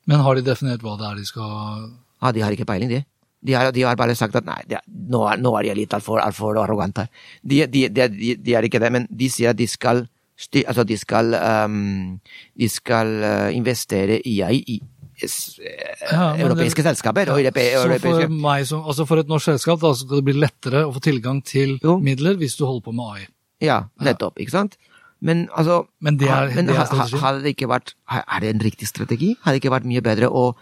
Men 0.09 0.19
har 0.25 0.35
de 0.35 0.41
definert 0.45 0.81
hva 0.81 0.97
det 0.99 1.07
er 1.11 1.15
de 1.21 1.25
skal 1.29 1.89
Ja, 2.21 2.31
de 2.31 2.41
har 2.41 2.51
ikke 2.55 2.65
peiling, 2.69 2.89
de. 2.89 3.03
De 3.41 3.53
har, 3.57 3.71
de 3.73 3.81
har 3.81 3.95
bare 3.97 4.13
sagt 4.15 4.35
at 4.37 4.45
nei, 4.45 4.59
er, 4.69 4.81
nå, 4.85 5.23
er, 5.29 5.39
nå 5.41 5.51
er 5.57 5.63
de 5.65 5.73
litt 5.79 5.93
altfor 5.97 6.19
alt 6.21 6.37
arrogant 6.61 6.97
her. 7.01 7.07
De, 7.41 7.63
de, 7.65 7.87
de, 7.89 8.53
er 8.53 8.67
ikke 8.67 8.79
det, 8.83 8.91
men 8.93 9.07
de 9.09 9.29
sier 9.33 9.49
at 9.49 9.57
de 9.57 9.65
skal, 9.67 10.03
styr, 10.37 10.67
altså 10.69 10.83
de 10.85 10.97
skal, 11.01 11.33
um, 11.65 12.19
de 12.57 12.69
skal 12.69 13.15
uh, 13.25 13.49
investere 13.57 14.19
i 14.29 14.35
AI 14.45 14.61
i 14.75 14.77
eh, 15.23 16.05
Ja, 16.11 16.35
europeiske 16.37 16.83
det- 16.83 16.91
selskaper. 16.91 17.31
og 17.33 17.41
europe, 17.41 17.59
Så 17.59 17.97
for 18.01 18.27
meg 18.29 18.65
som, 18.69 18.85
altså 18.85 19.07
for 19.09 19.17
et 19.21 19.27
norsk 19.27 19.45
selskap 19.55 19.81
da, 19.81 19.93
så 19.93 20.05
skal 20.05 20.21
det 20.21 20.25
bli 20.29 20.37
lettere 20.37 20.85
å 20.85 20.93
få 20.93 21.01
tilgang 21.01 21.41
til 21.43 21.79
Jo. 21.83 21.97
midler 21.99 22.37
hvis 22.37 22.57
du 22.57 22.65
holder 22.65 22.85
på 22.85 22.93
med 22.93 23.05
AI. 23.05 23.27
ja, 23.61 23.83
nettopp, 24.01 24.37
ikke 24.37 24.51
sant? 24.53 24.77
Men 25.21 25.47
altså 25.53 25.85
Men 26.01 26.17
det 26.17 26.27
er- 26.29 26.55
men 26.55 26.65
det 26.65 26.75
er 26.75 26.79
ha- 26.85 26.95
ha- 27.05 27.17
Hadde 27.21 27.43
det 27.43 27.55
ikke 27.55 27.67
vært 27.69 27.93
Er 28.09 28.39
det 28.39 28.49
en 28.55 28.59
riktig 28.61 28.87
strategi? 28.87 29.35
Hadde 29.43 29.55
det 29.59 29.63
ikke 29.63 29.73
vært 29.75 29.85
mye 29.85 30.01
bedre 30.01 30.29
å, 30.29 30.55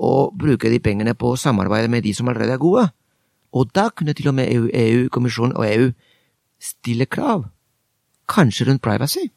å 0.00 0.10
bruke 0.36 0.68
de 0.70 0.80
pengene 0.80 1.14
på 1.14 1.30
å 1.34 1.38
samarbeide 1.38 1.88
med 1.88 2.02
de 2.02 2.12
som 2.12 2.26
allerede 2.28 2.52
er 2.52 2.58
gode? 2.58 2.90
Og 3.54 3.72
da 3.72 3.88
kunne 3.90 4.14
til 4.14 4.28
og 4.28 4.34
med 4.34 4.50
EU, 4.50 4.68
EU-kommisjonen 4.74 5.54
og 5.56 5.64
EU 5.66 5.92
stille 6.60 7.06
krav. 7.06 7.44
Kanskje 8.28 8.66
rundt 8.66 8.82
privacy. 8.82 9.30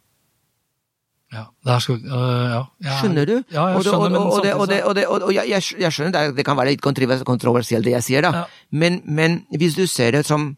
Ja, 1.32 1.44
skal 1.80 1.96
øh, 1.96 2.50
ja, 2.50 2.64
jeg- 2.82 2.98
Skjønner 3.04 3.26
du? 3.28 3.44
Ja, 3.52 3.68
jeg 3.68 3.84
skjønner, 3.84 4.10
men 4.10 4.22
det, 4.24 4.54
samtidig 4.54 4.86
og, 4.86 4.96
det, 4.96 5.08
og, 5.08 5.22
og 5.24 5.34
jeg, 5.34 5.64
jeg 5.80 5.92
skjønner 5.92 6.12
det, 6.16 6.36
det 6.38 6.46
kan 6.46 6.58
være 6.58 6.70
litt 6.72 6.82
kontroversielt 6.82 7.84
det 7.84 7.92
jeg 7.92 8.04
sier, 8.04 8.22
da. 8.22 8.32
Ja. 8.32 8.44
Men, 8.72 9.02
men 9.06 9.46
hvis 9.52 9.76
du 9.76 9.86
ser 9.86 10.12
det 10.12 10.26
som 10.26 10.56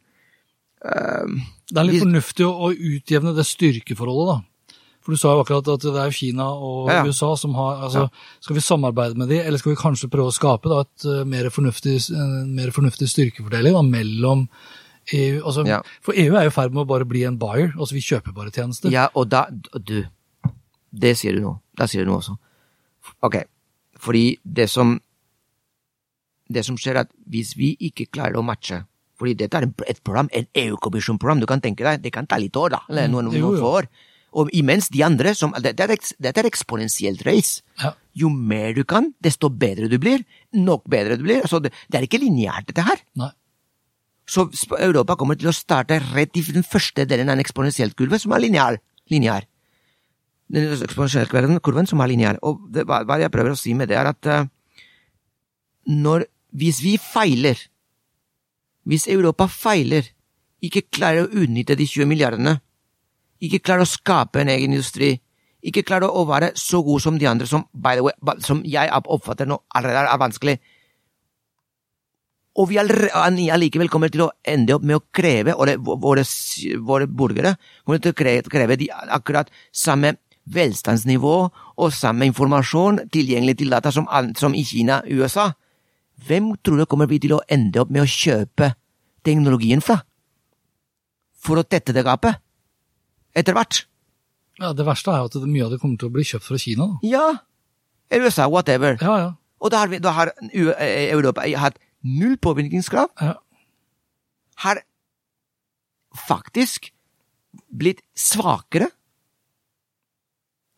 Det 1.69 1.81
er 1.81 1.85
litt 1.85 2.01
fornuftig 2.01 2.45
å, 2.47 2.71
utjevne 2.73 3.33
det 3.37 3.45
styrkeforholdet, 3.47 4.29
da. 4.31 4.75
For 5.05 5.15
du 5.15 5.21
sa 5.21 5.31
jo 5.33 5.43
akkurat 5.43 5.69
at 5.71 5.85
det 5.85 6.01
er 6.01 6.11
Kina 6.13 6.49
og 6.51 6.89
Ja, 6.89 6.99
ja. 6.99 7.07
USA 7.07 7.31
som 7.39 7.53
har 7.55 7.85
altså, 7.87 8.09
Skal 8.43 8.57
vi 8.57 8.61
samarbeide 8.61 9.15
med 9.17 9.29
de, 9.31 9.39
eller 9.39 9.61
skal 9.61 9.71
vi 9.71 9.79
kanskje 9.79 10.09
prøve 10.11 10.33
å 10.33 10.35
skape 10.35 10.69
da, 10.69 10.81
et 10.83 11.05
uh, 11.07 11.21
mer, 11.25 11.47
fornuftig, 11.53 11.95
en 12.11 12.51
mer 12.57 12.73
fornuftig 12.75 13.07
styrkefordeling 13.09 13.77
da, 13.77 13.83
mellom 13.85 14.45
EU 15.15 15.39
altså, 15.45 15.63
Ja. 15.67 15.79
For 16.05 16.17
EU 16.17 16.35
er 16.35 16.45
jo 16.45 16.51
i 16.51 16.53
ferd 16.53 16.75
med 16.75 16.83
å 16.83 16.89
bare 16.89 17.07
bli 17.09 17.23
en 17.25 17.39
buyer. 17.39 17.71
altså 17.77 17.95
Vi 17.95 18.03
kjøper 18.05 18.35
bare 18.35 18.53
tjenester. 18.53 18.91
Ja, 18.93 19.07
og 19.15 19.29
da 19.31 19.47
Du, 19.49 20.03
det 20.91 21.15
sier 21.17 21.37
du 21.37 21.41
nå. 21.45 21.55
Da 21.77 21.87
sier 21.87 22.05
du 22.05 22.11
noe 22.11 22.19
også. 22.19 22.35
Ok, 23.25 23.41
fordi 23.97 24.39
det 24.43 24.69
som 24.69 24.99
Det 26.49 26.65
som 26.65 26.77
skjer, 26.77 26.95
er 26.97 27.05
at 27.05 27.11
hvis 27.29 27.53
vi 27.57 27.75
ikke 27.79 28.09
klarer 28.09 28.39
å 28.39 28.45
matche 28.45 28.83
Fordi 29.19 29.35
dette 29.35 29.59
er 29.59 29.67
et 29.91 29.99
program, 30.03 30.29
et 30.31 30.47
EU-kommisjon-program, 30.63 31.41
du 31.43 31.47
kan 31.49 31.61
tenke 31.63 31.83
deg, 31.83 31.99
det 32.03 32.13
kan 32.15 32.27
ta 32.29 32.39
litt 32.39 32.55
år, 32.55 32.77
da. 32.77 32.83
Eller 32.89 33.11
noen, 33.11 33.27
noen 33.27 33.35
jo, 33.35 33.49
noen 33.49 33.59
jo. 33.59 33.65
få 33.65 33.73
år. 33.81 33.89
Og 34.39 34.51
imens 34.53 34.91
de 34.93 35.01
andre 35.01 35.33
som 35.33 35.55
Dette 35.57 35.87
er, 35.87 35.95
det 36.21 36.31
er 36.37 36.47
eksponentielt 36.47 37.23
race. 37.25 37.63
Ja. 37.81 37.95
Jo 38.13 38.29
mer 38.29 38.75
du 38.77 38.83
kan, 38.85 39.11
desto 39.23 39.49
bedre 39.49 39.89
du 39.89 39.97
blir. 40.01 40.23
Nok 40.53 40.85
bedre 40.89 41.17
du 41.17 41.25
blir. 41.25 41.41
Altså, 41.45 41.61
det, 41.63 41.73
det 41.89 41.99
er 41.99 42.05
ikke 42.05 42.21
lineært, 42.21 42.69
dette 42.69 42.85
her. 42.85 43.01
Nei. 43.19 43.31
Så 44.29 44.45
Europa 44.77 45.15
kommer 45.17 45.39
til 45.39 45.49
å 45.49 45.55
starte 45.55 45.97
rett 46.11 46.37
i 46.37 46.43
den 46.45 46.65
første 46.65 47.07
delen 47.09 47.31
av 47.31 47.37
en 47.37 47.41
eksponentielt 47.41 47.95
kurve, 47.97 48.19
som 48.21 48.35
er 48.35 48.43
lineær. 48.43 48.77
lineær. 49.09 49.47
Den 50.53 50.69
eksponentielle 50.75 51.57
kurven, 51.65 51.89
som 51.89 52.01
er 52.03 52.11
lineær. 52.11 52.37
Og 52.45 52.61
det, 52.69 52.85
hva 52.85 53.17
jeg 53.21 53.33
prøver 53.33 53.55
å 53.55 53.57
si 53.57 53.73
med 53.77 53.89
det, 53.89 53.97
er 53.97 54.11
at 54.11 54.29
uh, 54.29 54.45
når, 55.89 56.27
hvis 56.53 56.83
vi 56.85 56.93
feiler, 57.01 57.57
hvis 58.89 59.07
Europa 59.11 59.47
feiler, 59.51 60.07
ikke 60.65 60.89
klarer 60.91 61.27
å 61.27 61.43
utnytte 61.43 61.77
de 61.79 61.85
20 61.87 62.09
milliardene, 62.09 62.57
ikke 63.39 63.61
klarer 63.63 63.85
å 63.85 63.89
skape 63.89 64.41
en 64.41 64.51
egen 64.51 64.73
industri, 64.73 65.13
ikke 65.63 65.85
klarer 65.87 66.11
å 66.11 66.25
være 66.27 66.51
så 66.59 66.81
god 66.83 67.03
som 67.03 67.19
de 67.19 67.27
andre, 67.29 67.47
som, 67.47 67.63
way, 67.83 68.01
som 68.43 68.63
jeg 68.67 68.91
oppfatter 68.99 69.47
nå 69.47 69.59
allerede 69.75 70.09
er 70.09 70.21
vanskelig, 70.21 70.57
og 72.59 72.67
vi 72.67 72.79
allikevel 72.79 73.91
kommer 73.91 74.11
til 74.11 74.25
å 74.25 74.31
ende 74.43 74.75
opp 74.75 74.83
med 74.83 74.97
å 74.97 75.03
kreve, 75.15 75.53
og 75.55 75.69
det, 75.69 75.77
våre, 75.79 76.25
våre 76.83 77.07
borgere 77.07 77.53
kommer 77.85 78.01
til 78.03 78.11
å 78.11 78.49
kreve 78.49 78.75
de 78.79 78.89
akkurat 78.91 79.51
samme 79.71 80.17
velstandsnivå 80.49 81.35
og 81.79 81.93
samme 81.93 82.27
informasjon 82.27 83.03
tilgjengelig 83.13 83.59
til 83.61 83.71
data 83.71 83.93
som, 83.93 84.09
som 84.35 84.55
i 84.57 84.65
Kina 84.65 84.99
og 85.05 85.21
USA. 85.21 85.51
Hvem 86.27 86.51
tror 86.65 86.81
du 86.81 86.87
kommer 86.89 87.07
vi 87.07 87.21
til 87.23 87.37
å 87.37 87.43
ende 87.47 87.79
opp 87.79 87.93
med 87.93 88.03
å 88.03 88.09
kjøpe 88.09 88.73
teknologien 89.29 89.81
fra? 89.85 90.01
For 91.39 91.61
å 91.61 91.63
tette 91.63 91.93
det 91.95 92.03
gapet? 92.07 92.41
Etter 93.37 93.55
hvert. 93.55 93.83
Ja, 94.59 94.73
Det 94.75 94.83
verste 94.87 95.13
er 95.13 95.21
jo 95.23 95.29
at 95.29 95.47
mye 95.47 95.67
av 95.69 95.71
det 95.71 95.79
kommer 95.79 95.99
til 96.01 96.09
å 96.09 96.13
bli 96.17 96.25
kjøpt 96.27 96.43
fra 96.49 96.57
Kina. 96.59 96.89
da. 96.89 97.07
Ja. 97.07 97.27
USA, 98.11 98.49
whatever. 98.49 98.97
Ja, 98.99 99.17
ja. 99.21 99.29
Og 99.59 99.71
da 99.71 99.83
har, 99.83 99.89
vi, 99.91 99.99
da 100.03 100.11
har 100.15 100.31
eh, 100.49 101.11
Europa 101.13 101.45
hatt 101.61 101.77
null 102.03 102.37
påvirkningskrav. 102.41 103.11
ja. 103.21 103.35
Har 104.59 104.81
faktisk 106.27 106.89
blitt 107.71 108.01
svakere. 108.17 108.89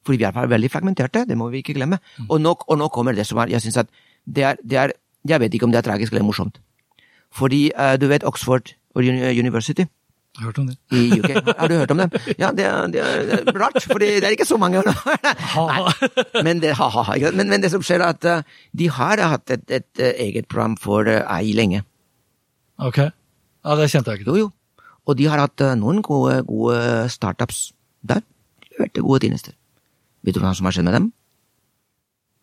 Fordi 0.06 0.18
vi 0.22 0.26
er 0.28 0.50
veldig 0.54 0.70
fragmenterte, 0.74 1.26
det 1.30 1.38
må 1.38 1.48
vi 1.54 1.62
ikke 1.64 1.74
glemme. 1.78 1.98
Og, 2.28 2.38
nå, 2.42 2.54
og 2.68 2.78
nå 2.78 2.90
kommer 2.94 3.14
det 3.18 3.26
som 3.30 3.38
er 3.42 3.50
Jeg 3.54 3.62
synes 3.66 3.78
at 3.84 3.90
det 4.26 4.44
er, 4.44 4.58
det 4.62 4.78
er 4.78 4.94
Jeg 5.26 5.40
vet 5.40 5.54
ikke 5.54 5.66
om 5.66 5.72
det 5.74 5.78
er 5.82 5.86
tragisk 5.86 6.14
eller 6.14 6.26
morsomt. 6.26 6.58
Fordi 7.32 7.72
eh, 7.72 7.96
du 8.02 8.08
vet 8.12 8.24
Oxford 8.28 8.74
University 8.96 9.86
Jeg 9.86 10.40
har 10.40 10.46
hørt 10.50 10.60
om 10.60 10.68
det. 10.68 10.78
i 10.92 11.20
UK. 11.20 11.56
Har 11.58 11.68
du 11.72 11.76
hørt 11.76 11.92
om 11.92 11.98
dem? 12.02 12.12
Ja, 12.40 12.52
det 12.56 12.66
er, 12.68 12.88
det 12.92 13.02
er, 13.04 13.52
rart, 13.60 13.80
for 13.84 14.00
det 14.00 14.24
er 14.24 14.32
ikke 14.36 14.48
så 14.48 14.58
mange. 14.60 14.82
Nei, 15.72 16.44
men 16.44 16.62
det, 16.64 16.74
ha, 16.80 16.88
ha, 16.92 17.04
ha, 17.08 17.16
men, 17.36 17.50
men 17.52 17.64
det 17.64 17.72
som 17.74 17.84
skjer, 17.84 18.04
er 18.04 18.16
at 18.16 18.28
eh, 18.28 18.44
de 18.78 18.88
har 18.96 19.20
hatt 19.34 19.52
et, 19.52 19.64
et, 19.72 19.90
eh, 20.00 20.14
eget 20.28 20.48
program 20.52 20.78
for 20.80 21.08
ei 21.08 21.52
lenge. 21.56 21.84
Ok. 22.80 22.98
Ja, 23.00 23.76
Det 23.78 23.90
kjente 23.92 24.12
jeg 24.16 24.22
ikke. 24.24 24.32
Jo, 24.32 24.48
jo. 24.48 24.86
Og 25.10 25.18
de 25.20 25.28
har 25.32 25.40
hatt 25.44 25.62
noen 25.80 26.00
gode, 26.06 26.42
gode 26.48 26.78
startups 27.12 27.72
der. 28.08 28.22
Leverte 28.72 29.04
gode 29.04 29.26
tjenester. 29.28 29.56
Vet 30.24 30.36
du 30.38 30.40
hva 30.44 30.52
som 30.56 30.68
har 30.70 30.76
skjedd 30.76 30.86
med 30.88 30.96
dem? 30.96 31.08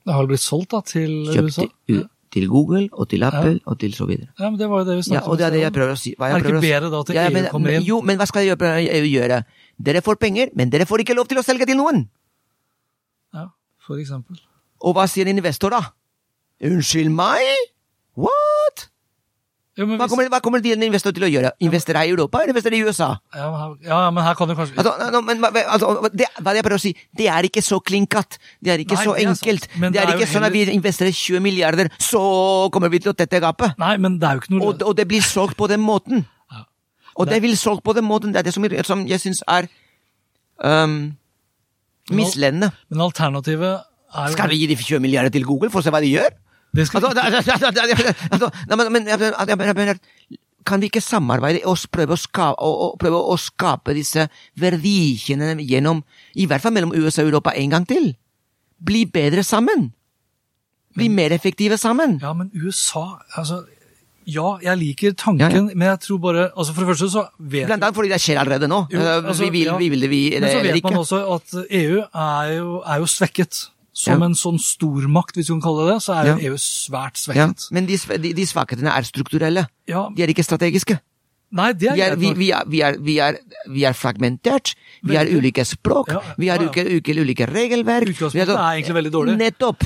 Det 0.08 0.14
har 0.16 0.26
blitt 0.28 0.42
solgt 0.42 0.72
da, 0.74 0.80
til 0.86 1.12
Kjøpt 1.32 1.48
USA? 1.52 1.64
til, 1.88 2.04
til 2.30 2.48
Google 2.48 2.88
og 2.92 3.08
til 3.08 3.22
Apple 3.24 3.60
og 3.66 3.78
til 3.80 3.92
så 3.94 4.06
videre. 4.06 4.28
Ja, 4.38 4.50
men 4.50 4.58
Det 4.58 4.68
var 4.70 4.82
jo 4.82 4.84
det 4.90 4.94
vi 4.96 4.98
Ja, 4.98 5.02
snakket 5.02 5.26
om. 5.26 5.30
og 5.32 5.38
det 5.38 5.46
er 5.46 5.50
det 5.50 5.60
jeg 5.60 5.72
prøver 5.72 5.92
å 5.92 5.98
si. 5.98 6.14
Hva 6.18 6.28
jeg 6.28 6.34
Er 6.36 6.42
det 6.42 6.52
ikke 6.52 6.60
bedre 6.60 6.90
da 6.90 7.00
at 7.00 7.14
Ja, 7.14 7.24
EU 7.28 7.32
men, 7.32 7.44
kommer 7.50 7.70
inn? 7.76 7.82
Jo, 7.88 8.00
men 8.02 8.18
hva 8.18 8.26
skal 8.26 8.42
EU 8.48 9.08
gjøre? 9.08 9.44
Dere 9.80 10.00
får 10.02 10.16
penger, 10.20 10.50
men 10.54 10.70
dere 10.70 10.86
får 10.86 11.00
ikke 11.04 11.14
lov 11.16 11.26
til 11.28 11.38
å 11.38 11.42
selge 11.46 11.66
til 11.66 11.76
noen. 11.76 12.08
Ja, 13.34 13.46
for 13.86 13.96
eksempel. 13.96 14.36
Og 14.80 14.94
hva 14.94 15.06
sier 15.08 15.26
en 15.28 15.38
investor 15.38 15.70
da? 15.70 15.80
Unnskyld 16.62 17.10
meg? 17.10 17.40
What? 18.16 18.88
Jo, 19.78 19.86
Hva 19.86 19.94
hvis- 19.94 20.10
kommer, 20.10 20.28
hva 20.28 20.40
kommer 20.42 20.60
din 20.60 20.82
investor 20.82 21.12
til 21.14 21.22
å 21.22 21.30
gjøre? 21.30 21.52
Investere 21.62 22.00
i 22.02 22.10
Europa 22.10 22.40
eller 22.42 22.50
investere 22.50 22.74
i 22.74 22.82
USA? 22.82 23.16
ja, 23.34 23.50
men 23.50 23.60
her, 23.60 23.76
ja, 23.86 24.10
men 24.10 24.24
her 24.24 24.34
kan 24.34 24.48
du 24.48 24.54
kanskje 24.58 24.74
Altså, 24.76 25.10
no, 25.12 25.20
men, 25.20 25.44
altså, 25.44 26.10
det, 26.12 26.26
hva 26.42 26.54
jeg 26.56 26.64
prøver 26.66 26.80
å 26.80 26.82
si, 26.82 26.96
det 27.16 27.28
er 27.28 27.46
ikke 27.46 27.62
så 27.62 27.78
klinkat. 27.78 28.38
Det 28.60 28.72
er 28.72 28.82
ikke 28.82 28.96
Nei, 28.96 29.04
så 29.04 29.14
det 29.14 29.22
er 29.22 29.30
enkelt. 29.30 29.68
Det 29.68 29.86
er 29.86 29.90
det 29.90 30.00
er 30.00 30.06
ikke 30.06 30.18
heller... 30.18 30.32
sånn 30.32 30.46
at 30.48 30.52
vi 30.52 30.64
investerer 30.72 31.12
20 31.14 31.40
milliarder, 31.40 31.90
så 31.98 32.70
kommer 32.74 32.90
vi 32.90 32.98
til 32.98 33.12
å 33.12 33.16
tette 33.16 33.38
gapet. 33.40 33.78
Nei, 33.78 33.96
men 33.98 34.18
det 34.18 34.28
er 34.28 34.34
jo 34.34 34.42
ikke 34.42 34.56
noe 34.56 34.66
Og, 34.66 34.82
og 34.82 34.96
det 34.96 35.06
blir 35.06 35.22
solgt 35.22 35.56
på 35.56 35.68
den 35.70 35.80
måten. 35.80 36.26
Ja. 36.50 36.64
Og 37.14 37.30
det 37.30 37.40
blir 37.40 37.54
solgt 37.54 37.84
på 37.86 37.94
den 37.94 38.04
måten. 38.04 38.32
Det 38.34 38.42
er 38.42 38.50
det 38.50 38.54
som, 38.54 38.66
som 38.82 39.06
jeg 39.06 39.20
syns 39.20 39.44
er 39.46 39.70
um, 40.58 41.16
misledende. 42.10 42.72
Men 42.90 43.06
alternativet 43.06 43.78
er 43.78 44.26
jo 44.26 44.34
Skal 44.34 44.50
vi 44.50 44.58
gi 44.64 44.66
de 44.66 44.76
20 44.76 45.00
milliarder 45.06 45.30
til 45.30 45.46
Google 45.46 45.70
for 45.70 45.80
å 45.80 45.86
se 45.86 45.94
hva 45.94 46.02
de 46.02 46.10
gjør? 46.16 46.34
Det 46.78 46.86
Altså, 46.88 48.50
altså, 49.42 49.98
kan 50.68 50.82
vi 50.82 50.90
ikke 50.90 51.02
samarbeide 51.02 51.64
og 51.68 51.78
prøve 51.92 52.14
å 52.14 52.20
skape, 52.20 52.60
og, 52.60 52.80
og 52.84 52.98
prøve 53.00 53.20
å 53.32 53.36
skape 53.40 53.94
disse 53.96 54.28
verdikjedene 54.60 55.64
gjennom, 55.64 56.02
i 56.36 56.48
hvert 56.48 56.64
fall 56.64 56.74
mellom 56.76 56.92
USA 56.96 57.24
og 57.24 57.32
Europa 57.32 57.54
en 57.56 57.72
gang 57.72 57.88
til? 57.88 58.12
Bli 58.78 59.06
bedre 59.10 59.44
sammen! 59.46 59.90
Bli 60.98 61.08
mer 61.12 61.34
effektive 61.36 61.78
sammen! 61.78 62.18
Ja, 62.22 62.32
men 62.34 62.50
USA 62.54 63.20
altså, 63.38 63.64
Ja, 64.28 64.58
jeg 64.60 64.76
liker 64.80 65.14
tanken, 65.16 65.44
Ja, 65.46 65.60
ja. 65.60 65.74
men 65.74 65.86
jeg 65.88 66.00
tror 66.04 66.18
bare 66.20 66.42
altså 66.50 66.74
For 66.74 66.82
det 66.82 66.88
første 66.90 67.08
så 67.12 67.22
vet 67.38 67.68
Blant 67.68 67.84
annet 67.84 67.96
fordi 67.96 68.10
det 68.12 68.18
skjer 68.20 68.40
allerede 68.42 68.68
nå. 68.68 68.82
Jo, 68.92 69.00
Eh, 69.00 69.22
altså, 69.22 69.44
vi 69.46 69.50
vil 69.54 69.70
ja. 69.70 69.76
vi 69.78 69.88
vil 69.92 70.04
det, 70.04 70.10
vi 70.10 70.22
Men 70.36 70.50
så 70.50 70.62
vet 70.64 70.84
man 70.84 70.98
også 71.00 71.20
at 71.36 71.54
EU 71.80 72.02
er 72.02 72.52
jo, 72.56 72.80
er 72.82 73.04
jo 73.04 73.08
svekket. 73.08 73.62
Som 73.98 74.20
Ja. 74.22 74.26
en 74.28 74.34
sånn 74.38 74.60
stormakt, 74.62 75.34
hvis 75.34 75.48
vi 75.48 75.56
kan 75.56 75.62
kalle 75.64 75.86
det 75.88 75.94
det, 75.96 76.02
så 76.04 76.14
er 76.14 76.26
Ja. 76.28 76.34
EU 76.48 76.54
svært 76.54 77.18
Ja, 77.34 77.48
men 77.74 77.86
de, 77.86 77.96
de, 77.96 78.32
de 78.32 78.44
svakhetene 78.46 78.92
er 78.94 79.02
strukturelle. 79.02 79.66
De 79.88 80.22
er 80.22 80.30
ikke 80.30 80.44
strategiske. 80.46 81.00
Nei, 81.50 81.72
det 81.72 81.88
er 81.88 81.94
Vi 81.96 82.02
er, 82.02 82.16
vi, 82.16 82.32
vi, 82.36 82.50
er, 82.52 82.64
vi, 82.68 82.80
er, 82.82 82.98
vi, 83.00 83.18
er, 83.18 83.38
vi 83.72 83.82
er 83.88 83.92
fragmentert, 83.96 84.74
vi 85.02 85.16
har 85.16 85.26
ulike 85.26 85.64
språk, 85.64 86.12
vi 86.38 86.48
har 86.52 86.60
ulike, 86.60 86.84
ulike, 87.16 87.46
regelverk. 87.48 88.12
Utgangspunktet 88.12 88.54
er 88.54 88.76
egentlig 88.76 88.94
veldig 89.00 89.12
dårlig. 89.12 89.36
Nettopp! 89.40 89.82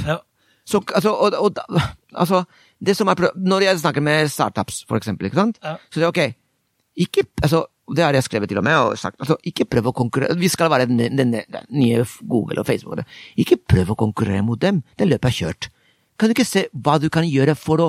Så, 0.67 0.83
altså, 0.95 1.11
og, 1.15 1.33
og, 1.39 1.57
altså, 2.23 2.45
det 2.85 2.97
som 2.97 3.09
er, 3.09 3.31
når 3.37 3.63
jeg 3.63 3.79
snakker 3.79 4.03
med 4.03 4.29
startups, 4.29 4.85
for 4.89 4.97
eksempel, 5.01 5.31
ikke 5.31 5.41
sant? 5.41 5.59
Så 5.63 6.03
det 6.03 6.03
er 6.03 6.13
ok, 6.13 6.35
ikke, 7.07 7.25
altså, 7.43 7.65
det 7.97 8.05
har 8.05 8.17
jeg 8.17 8.27
skrevet 8.27 8.51
til 8.51 8.61
og 8.61 8.67
med, 8.67 8.79
og 8.79 8.99
sagt, 9.01 9.19
altså, 9.21 9.37
ikke 9.49 9.69
prøv 9.71 9.91
å 9.91 9.95
konkurrere, 9.97 10.37
vi 10.39 10.51
skal 10.53 10.71
være 10.73 10.89
den 10.91 11.37
nye 11.71 12.07
Google 12.21 12.63
og 12.63 12.69
Facebook, 12.69 13.03
ikke 13.41 13.61
prøv 13.69 13.93
å 13.95 13.99
konkurrere 14.05 14.45
mot 14.47 14.61
dem, 14.61 14.83
det 14.99 15.09
løpet 15.11 15.31
er 15.31 15.39
kjørt. 15.39 15.69
Kan 16.19 16.31
du 16.31 16.37
ikke 16.37 16.49
se 16.49 16.67
hva 16.73 16.99
du 17.03 17.09
kan 17.13 17.27
gjøre 17.27 17.57
for 17.59 17.83
å, 17.83 17.89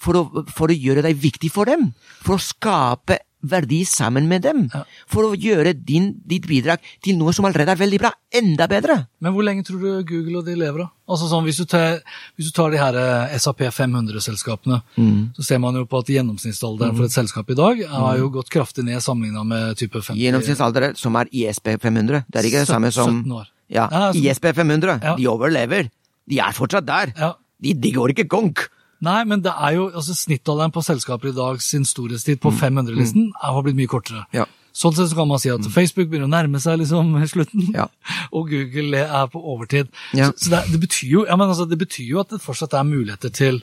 for 0.00 0.18
å, 0.18 0.44
for 0.54 0.72
å 0.72 0.76
gjøre 0.76 1.04
deg 1.06 1.18
viktig 1.20 1.50
for 1.52 1.68
dem? 1.70 1.90
For 2.24 2.38
å 2.38 2.42
skape 2.42 3.20
verdi 3.44 3.82
sammen 3.86 4.26
med 4.28 4.42
dem? 4.42 4.64
Ja. 4.72 4.82
For 5.10 5.28
å 5.28 5.36
gjøre 5.36 5.74
din, 5.76 6.14
ditt 6.26 6.46
bidrag 6.48 6.80
til 7.04 7.18
noe 7.20 7.32
som 7.36 7.44
allerede 7.44 7.74
er 7.74 7.80
veldig 7.80 8.00
bra, 8.00 8.10
enda 8.34 8.66
bedre? 8.70 8.96
Men 9.20 9.32
hvor 9.36 9.44
lenge 9.46 9.64
tror 9.68 9.80
du 9.84 9.90
Google 10.08 10.38
og 10.40 10.46
de 10.48 10.56
lever, 10.56 10.84
da? 10.84 10.88
Altså 11.08 11.28
sånn, 11.28 11.44
Hvis 11.44 11.58
du 11.60 11.66
tar, 11.68 11.98
hvis 12.38 12.48
du 12.48 12.52
tar 12.56 12.70
de 12.72 12.78
her 12.80 12.96
eh, 12.96 13.36
SAP 13.38 13.60
500-selskapene, 13.76 14.82
Mm. 14.96 15.32
så 15.36 15.42
ser 15.44 15.58
man 15.60 15.74
jo 15.74 15.84
på 15.86 15.98
at 16.00 16.06
gjennomsnittsalderen 16.08 16.96
for 16.96 17.04
et 17.04 17.12
selskap 17.14 17.50
i 17.50 17.54
dag 17.58 17.82
har 17.88 18.16
jo 18.18 18.30
gått 18.30 18.50
kraftig 18.50 18.84
ned 18.84 19.00
sammenligna 19.02 19.44
med 19.46 19.76
type 19.76 20.00
50 20.00 20.16
Gjennomsnittsalder 20.20 20.96
som 20.96 21.16
er 21.16 21.28
ISP 21.32 21.76
500. 21.80 22.24
Det 22.30 22.40
er 22.40 22.48
ikke 22.48 22.64
det 22.64 22.68
samme 22.68 22.90
som 22.92 23.22
17 23.22 23.32
år. 23.32 23.46
Ja, 23.68 23.88
Ja, 23.90 24.10
altså- 24.10 24.22
ISP 24.24 24.52
500. 24.54 25.00
Ja. 25.02 25.16
De 25.16 25.26
overlever. 25.28 25.90
De 26.28 26.38
er 26.38 26.52
fortsatt 26.52 26.86
der. 26.86 27.12
De, 27.60 27.72
de 27.74 27.92
går 27.92 28.10
ikke 28.14 28.28
konk. 28.28 28.68
Nei, 29.04 29.20
men 29.28 29.42
det 29.44 29.52
er 29.52 29.76
jo, 29.76 29.86
altså 29.92 30.14
snittalderen 30.16 30.72
på 30.74 30.82
selskaper 30.84 31.30
i 31.30 31.36
dag 31.36 31.60
sin 31.62 31.84
storhetstid 31.88 32.38
Mm. 32.38 32.42
på 32.44 32.52
500-listen 32.60 33.32
har 33.42 33.62
blitt 33.66 33.76
mye 33.78 33.90
kortere. 33.90 34.24
Ja. 34.36 34.46
Sånn 34.74 34.94
sett 34.96 35.12
så 35.12 35.14
kan 35.20 35.28
man 35.30 35.38
si 35.38 35.50
at 35.54 35.62
Facebook 35.70 36.08
begynner 36.10 36.26
å 36.26 36.32
nærme 36.32 36.58
seg 36.62 36.80
liksom 36.80 37.12
slutten, 37.32 37.68
Ja. 37.76 37.86
og 38.32 38.48
Google 38.50 39.04
er 39.04 39.28
på 39.30 39.38
overtid. 39.38 39.90
Ja. 40.16 40.32
Så, 40.32 40.48
så 40.48 40.54
det, 40.56 40.62
det, 40.72 40.80
betyr 40.82 41.10
jo, 41.12 41.24
ja, 41.28 41.36
men 41.38 41.52
altså, 41.52 41.68
det 41.70 41.78
betyr 41.78 42.08
jo 42.10 42.22
at 42.24 42.32
det 42.34 42.40
fortsatt 42.42 42.74
er 42.74 42.88
muligheter 42.88 43.30
til 43.30 43.60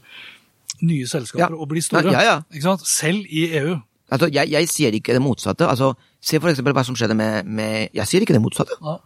nye 0.82 1.06
selskaper 1.10 1.54
å 1.58 1.68
bli 1.70 1.82
store. 1.84 2.14
Ja, 2.16 2.22
ja. 2.26 2.38
Ikke 2.54 2.64
sant? 2.70 2.86
Selv 2.88 3.28
i 3.30 3.50
EU. 3.60 3.76
Altså, 4.12 4.30
jeg, 4.34 4.50
jeg 4.52 4.70
sier 4.72 4.96
ikke 4.98 5.14
det 5.18 5.22
motsatte. 5.24 5.68
Altså, 5.68 5.92
se 6.24 6.40
for 6.40 6.52
eksempel 6.52 6.74
hva 6.76 6.84
som 6.88 6.96
skjedde 6.98 7.16
med, 7.16 7.46
med 7.48 7.90
Jeg 7.96 8.08
sier 8.10 8.24
ikke 8.26 8.36
det 8.36 8.42
motsatte. 8.44 8.76
Ja. 8.82 8.98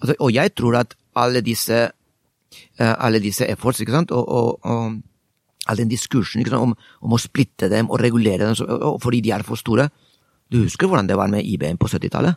Altså, 0.00 0.16
og 0.18 0.32
jeg 0.34 0.54
tror 0.56 0.80
at 0.80 0.96
alle 1.20 1.40
disse, 1.44 1.78
eh, 2.80 2.94
alle 2.96 3.20
disse 3.20 3.44
efforts, 3.48 3.80
og, 3.84 4.10
og, 4.24 4.58
og 4.64 4.98
all 5.70 5.78
den 5.78 5.90
diskursen 5.90 6.44
om, 6.54 6.74
om 6.74 7.14
å 7.14 7.22
splitte 7.22 7.70
dem 7.70 7.90
og 7.90 8.02
regulere 8.02 8.50
dem 8.50 9.00
fordi 9.00 9.22
de 9.24 9.34
er 9.36 9.46
for 9.46 9.60
store 9.60 9.90
Du 10.50 10.64
husker 10.64 10.90
hvordan 10.90 11.06
det 11.06 11.16
var 11.16 11.30
med 11.30 11.46
IBM 11.46 11.78
på 11.78 11.86
70-tallet? 11.86 12.34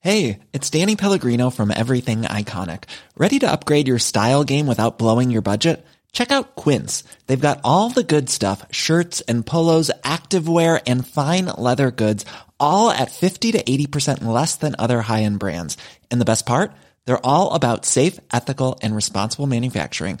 Hey, 0.00 0.38
it's 0.52 0.70
Danny 0.70 0.96
Pellegrino 0.96 1.50
from 1.50 1.70
Everything 1.70 2.22
Iconic. 2.22 2.84
Ready 3.18 3.38
to 3.40 3.50
upgrade 3.50 3.88
your 3.88 3.98
style 3.98 4.44
game 4.44 4.66
without 4.66 4.96
blowing 4.96 5.30
your 5.30 5.42
budget? 5.42 5.84
Check 6.12 6.32
out 6.32 6.56
Quince. 6.56 7.04
They've 7.26 7.48
got 7.48 7.60
all 7.64 7.90
the 7.90 8.04
good 8.04 8.30
stuff 8.30 8.64
shirts 8.70 9.20
and 9.22 9.44
polos, 9.44 9.90
activewear, 10.04 10.80
and 10.86 11.06
fine 11.06 11.46
leather 11.46 11.90
goods, 11.90 12.24
all 12.58 12.90
at 12.90 13.10
50 13.10 13.52
to 13.52 13.62
80% 13.62 14.24
less 14.24 14.56
than 14.56 14.74
other 14.78 15.02
high 15.02 15.22
end 15.22 15.38
brands. 15.38 15.76
And 16.10 16.20
the 16.20 16.30
best 16.30 16.46
part? 16.46 16.72
They're 17.04 17.26
all 17.26 17.52
about 17.52 17.84
safe, 17.84 18.18
ethical, 18.32 18.78
and 18.82 18.94
responsible 18.94 19.46
manufacturing. 19.46 20.20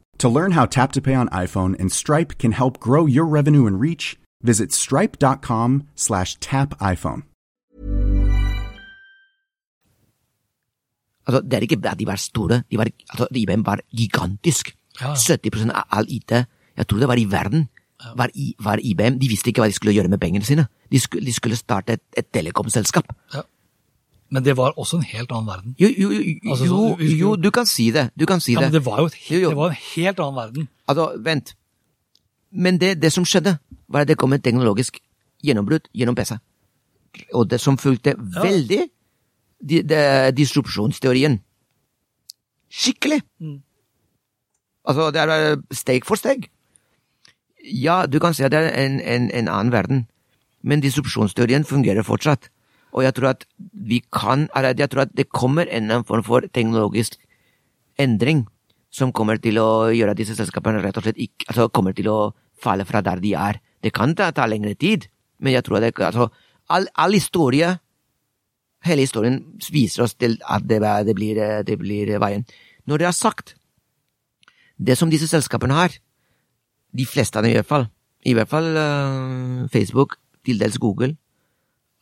To 0.21 0.29
learn 0.29 0.51
how 0.51 0.67
Tap 0.67 0.91
to 0.91 1.01
Pay 1.01 1.15
on 1.15 1.29
iPhone 1.29 1.73
and 1.79 1.91
Stripe 1.91 2.37
can 2.37 2.51
help 2.51 2.79
grow 2.79 3.07
your 3.07 3.25
revenue 3.25 3.65
and 3.65 3.81
reach, 3.81 4.19
visit 4.43 4.71
stripe.com 4.71 5.87
slash 5.95 6.37
tap 6.39 6.75
iPhone. 6.79 7.23
Altså, 11.27 11.41
det 11.41 11.53
er 11.53 11.59
ikke 11.61 11.77
at 11.83 11.99
de 11.99 12.07
var 12.07 12.15
store, 12.15 12.63
de 12.71 12.77
var, 12.77 12.87
altså, 13.09 13.27
IBM 13.31 13.65
var 13.65 13.79
gigantisk. 13.97 14.75
Ja. 15.01 15.15
70 15.15 15.71
av 15.71 15.83
all 15.89 16.05
IT, 16.09 16.31
jeg 16.77 16.87
tror 16.87 16.99
det 16.99 17.07
var 17.07 17.17
i 17.17 17.25
verden, 17.31 17.69
var, 18.15 18.29
i, 18.35 18.55
var 18.59 18.77
IBM. 18.83 19.17
De 19.19 19.27
visste 19.27 19.49
ikke 19.49 19.61
hva 19.61 19.67
de 19.67 19.73
skulle 19.73 19.93
gjøre 19.93 20.07
med 20.07 20.19
pengene 20.21 20.45
sine. 20.45 20.67
De 20.91 20.99
skulle, 20.99 21.25
de 21.25 21.33
skulle 21.33 21.55
starte 21.55 21.93
et, 21.93 22.03
et 22.17 22.29
telekomselskap. 22.33 23.09
Ja. 23.33 23.41
Men 24.31 24.43
det 24.45 24.53
var 24.57 24.71
også 24.79 24.97
en 24.97 25.03
helt 25.03 25.31
annen 25.31 25.47
verden. 25.47 25.75
Jo, 25.79 25.87
jo, 25.97 26.09
jo, 26.11 26.51
Altså, 26.51 26.65
så- 26.67 26.95
vi- 26.97 27.17
jo, 27.19 27.35
du 27.35 27.49
kan 27.51 27.65
si 27.65 27.89
det. 27.91 28.09
Du 28.19 28.25
kan 28.25 28.39
si 28.39 28.53
Ja, 28.53 28.59
men 28.61 28.71
det. 28.71 28.79
det 28.79 28.85
var 28.85 28.99
jo, 28.99 29.05
et, 29.05 29.15
det 29.29 29.55
var 29.55 29.69
en 29.69 29.75
helt 29.95 30.19
annen 30.19 30.35
verden. 30.35 30.69
Altså, 30.87 31.09
vent. 31.23 31.53
Men 32.51 32.77
det, 32.77 33.01
det 33.01 33.11
som 33.11 33.25
skjedde, 33.25 33.57
var 33.89 34.01
at 34.01 34.07
det 34.07 34.17
kom 34.17 34.33
et 34.33 34.43
teknologisk 34.43 34.99
gjennombrudd 35.43 35.89
gjennom 35.93 36.15
PC. 36.15 36.37
Og 37.33 37.49
det 37.49 37.59
som 37.59 37.77
fulgte 37.77 38.13
veldig 38.17 38.87
di, 39.69 39.81
de, 39.81 40.31
disrupsjonsteorien. 40.31 41.39
Skikkelig! 42.71 43.21
Altså, 44.87 45.11
det 45.11 45.21
er 45.21 45.29
eh, 45.51 45.57
steg 45.75 46.05
for 46.05 46.15
steg. 46.15 46.47
Ja, 47.73 48.05
du 48.07 48.19
kan 48.19 48.33
si 48.33 48.43
at 48.43 48.51
det 48.51 48.59
er 48.63 48.85
en, 48.85 48.99
en, 49.01 49.27
en 49.31 49.47
annen 49.47 49.71
verden, 49.71 50.07
men 50.63 50.81
disrupsjonsteorien 50.81 51.65
fungerer 51.67 52.03
fortsatt. 52.03 52.49
Og 52.91 53.05
jeg 53.05 53.15
tror 53.17 53.31
at 53.31 53.45
vi 53.71 54.01
kan, 54.13 54.47
jeg 54.55 54.89
tror 54.91 55.05
at 55.05 55.13
det 55.15 55.29
kommer 55.31 55.69
en 55.71 56.03
form 56.07 56.23
for 56.23 56.47
teknologisk 56.53 57.17
endring 57.99 58.45
som 58.91 59.13
kommer 59.15 59.39
til 59.39 59.59
å 59.61 59.91
gjøre 59.95 60.11
at 60.11 60.19
disse 60.19 60.35
selskapene 60.35 60.81
rett 60.83 60.97
og 60.99 61.05
slett 61.05 61.19
ikke, 61.21 61.47
altså 61.47 61.69
kommer 61.71 61.95
til 61.95 62.09
å 62.11 62.19
falle 62.61 62.85
fra 62.85 63.01
der 63.05 63.21
de 63.23 63.33
er. 63.39 63.61
Det 63.81 63.93
kan 63.95 64.13
ta, 64.15 64.29
ta 64.35 64.45
lengre 64.49 64.75
tid, 64.75 65.07
men 65.39 65.55
jeg 65.55 65.65
tror 65.65 65.79
det, 65.81 65.93
altså, 66.03 66.27
all, 66.69 66.89
all 66.99 67.15
historie, 67.15 67.71
hele 68.85 69.05
historien 69.07 69.39
viser 69.71 70.05
oss 70.05 70.17
til 70.19 70.37
at 70.43 70.67
det, 70.67 70.81
det, 71.07 71.15
blir, 71.15 71.39
det 71.63 71.77
blir 71.79 72.11
veien. 72.21 72.45
Når 72.85 73.01
det 73.01 73.07
er 73.07 73.15
sagt, 73.15 73.55
det 74.77 74.97
som 74.99 75.09
disse 75.13 75.29
selskapene 75.29 75.77
har, 75.77 75.95
de 76.91 77.07
fleste 77.07 77.39
av 77.39 77.45
dem 77.45 77.53
i 77.53 77.59
hvert 77.59 77.69
fall, 77.69 77.87
i 78.27 78.35
hvert 78.37 78.51
fall 78.51 78.67
uh, 78.75 79.67
Facebook, 79.71 80.17
til 80.45 80.57
dels 80.57 80.79
Google, 80.81 81.15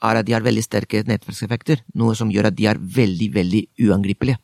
er 0.04 0.20
at 0.22 0.26
de 0.26 0.34
har 0.34 0.42
veldig 0.46 0.64
sterke 0.64 1.04
nettverkseffekter, 1.08 1.82
noe 2.00 2.16
som 2.16 2.30
gjør 2.32 2.48
at 2.52 2.56
de 2.56 2.66
er 2.72 2.78
veldig, 2.80 3.34
veldig 3.36 3.62
uangripelige. 3.88 4.38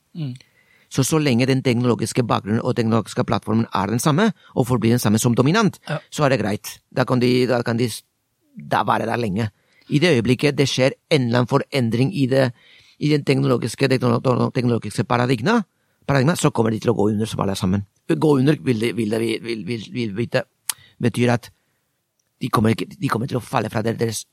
Så 0.90 1.04
så 1.04 1.18
lenge 1.20 1.48
den 1.48 1.62
teknologiske 1.64 2.24
bakgrunnen 2.24 2.62
og 2.62 2.76
teknologiske 2.78 3.24
plattformen 3.28 3.66
er 3.74 3.88
den 3.88 4.00
samme, 4.00 4.30
og 4.56 4.68
forblir 4.68 4.92
den 4.96 5.00
samme 5.00 5.20
som 5.20 5.36
dominant, 5.36 5.80
Ja. 5.90 6.00
så 6.12 6.26
er 6.26 6.30
det 6.30 6.40
greit. 6.40 6.80
Da 6.94 7.04
kan 7.06 7.20
de, 7.20 7.46
da 7.48 7.62
kan 7.64 7.78
de 7.78 7.90
da 8.56 8.84
være 8.84 9.06
der 9.06 9.18
lenge. 9.18 9.50
I 9.90 10.00
det 10.00 10.16
øyeblikket 10.16 10.56
det 10.58 10.68
skjer 10.70 10.92
en 11.12 11.22
eller 11.28 11.40
annen 11.40 11.48
forendring 11.48 12.14
i, 12.16 12.26
det, 12.28 12.52
i 13.00 13.10
den 13.10 13.24
teknologiske, 13.24 13.88
teknolo- 13.90 14.52
teknologiske 14.54 15.04
paradigma, 15.04 15.64
paradigma, 16.08 16.36
så 16.36 16.52
kommer 16.52 16.72
de 16.72 16.80
til 16.80 16.92
å 16.92 16.96
gå 16.96 17.10
under 17.12 17.26
som 17.26 17.40
alle 17.42 17.56
sammen. 17.56 17.86
Gå 18.08 18.38
under 18.40 18.56
vil 18.62 18.80
det, 18.80 18.96
vil 18.96 19.10
det, 19.10 19.20
vil, 19.42 19.66
vil, 19.66 19.84
vil 19.92 20.16
vite, 20.16 20.44
betyr 21.02 21.34
at 21.34 21.50
de 22.42 22.50
kommer, 22.50 22.76
ikke, 22.76 22.88
de 23.02 23.10
kommer 23.10 23.28
til 23.32 23.38
å 23.40 23.44
falle 23.44 23.70
fra 23.72 23.82
deres 23.86 24.26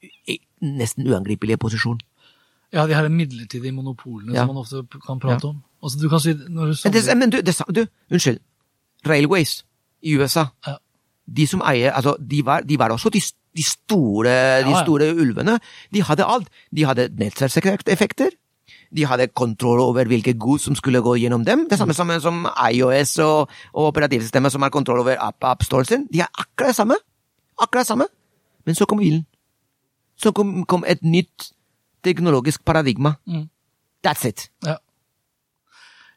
nesten 0.63 1.07
uangripelige 1.07 1.59
posisjon. 1.63 2.01
Ja, 2.73 2.87
de 2.89 2.97
her 2.97 3.09
midlertidige 3.13 3.73
monopolene 3.73 4.33
Ja. 4.35 4.47
som 4.47 4.55
man 4.55 4.63
ofte 4.65 4.83
kan 5.07 5.21
prate 5.21 5.45
om. 5.45 5.63
Altså, 5.83 5.99
du 6.01 6.09
kan 6.09 6.21
si, 6.21 6.33
du 6.33 6.49
Men, 6.49 6.93
det, 6.93 7.17
men 7.17 7.31
du, 7.31 7.41
det, 7.43 7.55
du, 7.75 7.87
unnskyld. 8.11 8.39
Railways 9.07 9.65
i 10.03 10.17
USA. 10.17 10.47
Ja. 10.67 10.77
De 11.27 11.47
som 11.47 11.63
eier 11.63 11.93
Altså, 11.93 12.17
de 12.19 12.45
var, 12.45 12.61
de 12.61 12.79
var 12.79 12.91
også 12.91 13.11
de, 13.11 13.21
de 13.57 13.63
store, 13.63 14.63
de 14.65 14.71
ja. 14.71 14.85
store 14.85 15.15
ulvene. 15.15 15.59
De 15.93 16.03
hadde 16.03 16.25
alt. 16.25 16.49
De 16.77 16.85
hadde 16.85 17.09
nettverkseffekter. 17.19 18.31
De 18.97 19.07
hadde 19.07 19.29
kontroll 19.29 19.81
over 19.81 20.05
hvilke 20.05 20.35
gods 20.39 20.63
som 20.69 20.75
skulle 20.75 21.01
gå 21.01 21.15
gjennom 21.17 21.45
dem. 21.45 21.67
Det 21.71 21.79
samme 21.79 21.95
som, 21.95 22.11
som 22.21 22.47
iOS 22.73 23.19
og, 23.19 23.49
og 23.73 23.87
operativsystemet 23.93 24.53
som 24.53 24.63
har 24.63 24.71
kontroll 24.71 25.01
over 25.01 25.17
app, 25.21 25.45
app 25.45 25.63
storen 25.65 25.85
sin. 25.89 26.07
De 26.13 26.21
er 26.21 26.29
akkurat 26.39 26.73
det 26.73 26.77
samme. 26.77 26.97
Akkurat 27.61 27.87
samme. 27.87 28.07
Men 28.67 28.75
så 28.75 28.87
kom 28.87 28.99
bilen. 29.03 29.25
Så 30.17 30.33
kom, 30.33 30.65
kom 30.65 30.85
et 30.87 31.03
nytt 31.03 31.53
teknologisk 32.05 32.65
paradigma. 32.65 33.17
Mm. 33.27 33.49
That's 34.05 34.27
it. 34.27 34.49
Ja. 34.67 34.77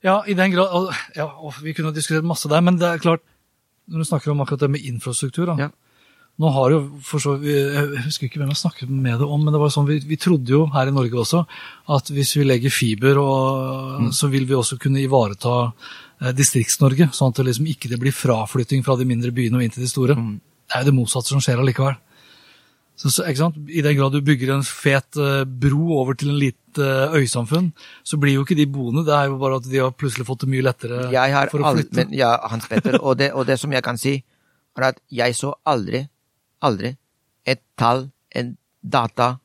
ja, 0.04 0.24
i 0.28 0.34
den 0.34 0.52
grad 0.52 0.68
og- 0.74 0.94
ja, 1.16 1.26
og 1.26 1.54
Vi 1.62 1.74
kunne 1.74 1.94
diskutert 1.94 2.24
masse 2.26 2.50
der, 2.50 2.62
men 2.62 2.78
det 2.78 2.88
er 2.88 2.98
klart, 2.98 3.22
når 3.88 3.98
du 4.00 4.04
snakker 4.06 4.32
om 4.32 4.42
akkurat 4.42 4.60
det 4.60 4.70
med 4.72 4.82
infrastruktur 4.86 5.46
da, 5.46 5.56
Ja. 5.58 5.70
Nå 6.38 6.50
har 6.52 6.70
jo 6.72 7.00
for 7.02 7.18
så 7.20 7.40
Jeg 7.42 8.04
husker 8.04 8.26
ikke 8.28 8.40
hvem 8.42 8.50
jeg 8.50 8.58
snakket 8.60 8.90
med 8.90 9.20
det 9.20 9.26
om, 9.28 9.40
men 9.46 9.54
det 9.54 9.60
var 9.62 9.70
sånn, 9.70 9.88
vi, 9.88 10.00
vi 10.00 10.18
trodde 10.18 10.50
jo 10.52 10.66
her 10.68 10.88
i 10.88 10.92
Norge 10.92 11.14
også 11.16 11.46
at 11.88 12.10
hvis 12.12 12.36
vi 12.36 12.44
legger 12.44 12.70
fiber, 12.70 13.18
og, 13.18 14.12
så 14.14 14.28
vil 14.30 14.46
vi 14.46 14.54
også 14.54 14.78
kunne 14.78 15.00
ivareta 15.00 15.72
eh, 16.22 16.34
Distrikts-Norge, 16.34 17.08
sånn 17.14 17.30
at 17.32 17.36
det 17.40 17.46
liksom 17.46 17.66
ikke 17.72 17.88
det 17.90 18.00
blir 18.02 18.12
fraflytting 18.12 18.84
fra 18.84 18.98
de 18.98 19.06
mindre 19.06 19.32
byene 19.32 19.56
og 19.56 19.64
inn 19.64 19.72
til 19.72 19.84
de 19.84 19.88
store. 19.88 20.16
Det 20.66 20.76
er 20.76 20.84
jo 20.84 20.90
det 20.90 20.98
motsatte 20.98 21.32
som 21.32 21.44
skjer 21.44 21.62
allikevel. 21.62 21.98
Så? 22.96 23.26
I 23.68 23.82
den 23.84 23.98
grad 23.98 24.14
du 24.16 24.22
bygger 24.24 24.54
en 24.56 24.64
fet 24.64 25.18
eh, 25.20 25.44
bro 25.44 25.98
over 26.00 26.16
til 26.16 26.32
en 26.32 26.40
lite 26.40 26.80
eh, 26.80 27.18
øysamfunn, 27.20 27.74
så 28.04 28.18
blir 28.18 28.38
jo 28.38 28.46
ikke 28.46 28.56
de 28.56 28.68
boende. 28.72 29.04
Det 29.08 29.14
er 29.14 29.28
jo 29.28 29.40
bare 29.42 29.60
at 29.60 29.68
de 29.68 29.82
har 29.84 29.92
plutselig 29.92 30.28
fått 30.28 30.46
det 30.46 30.52
mye 30.54 30.64
lettere 30.64 31.10
Jeg 31.12 31.36
har 31.36 31.52
for 31.52 31.60
å 31.60 31.74
flytte. 31.76 31.96
men, 32.00 32.14
ja, 32.16 32.38
Hans 32.48 32.70
Petter, 32.72 32.98
og 33.02 33.18
det, 33.20 33.34
og 33.36 33.48
det 33.48 33.60
som 33.60 33.74
jeg 33.76 33.84
kan 33.84 34.00
si, 34.00 34.22
er 34.76 34.92
at 34.94 35.02
jeg 35.12 35.36
så 35.36 35.54
aldri, 35.68 36.06
aldri 36.64 36.96
et 37.46 37.62
tall, 37.78 38.08
en 38.36 38.56
data, 38.82 39.36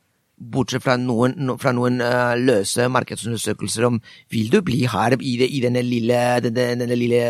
bortsett 0.41 0.83
fra 0.85 0.95
noen, 0.97 1.35
no, 1.37 1.59
fra 1.61 1.73
noen 1.77 2.01
uh, 2.01 2.33
løse 2.39 2.87
markedsundersøkelser 2.89 3.85
om 3.91 3.99
vil 4.33 4.49
du 4.53 4.63
bli 4.65 4.87
her 4.89 5.19
i, 5.19 5.35
det, 5.37 5.51
i 5.53 5.61
denne 5.61 5.83
lille, 5.85 6.17
denne, 6.47 6.71
denne 6.81 6.97
lille, 6.97 7.21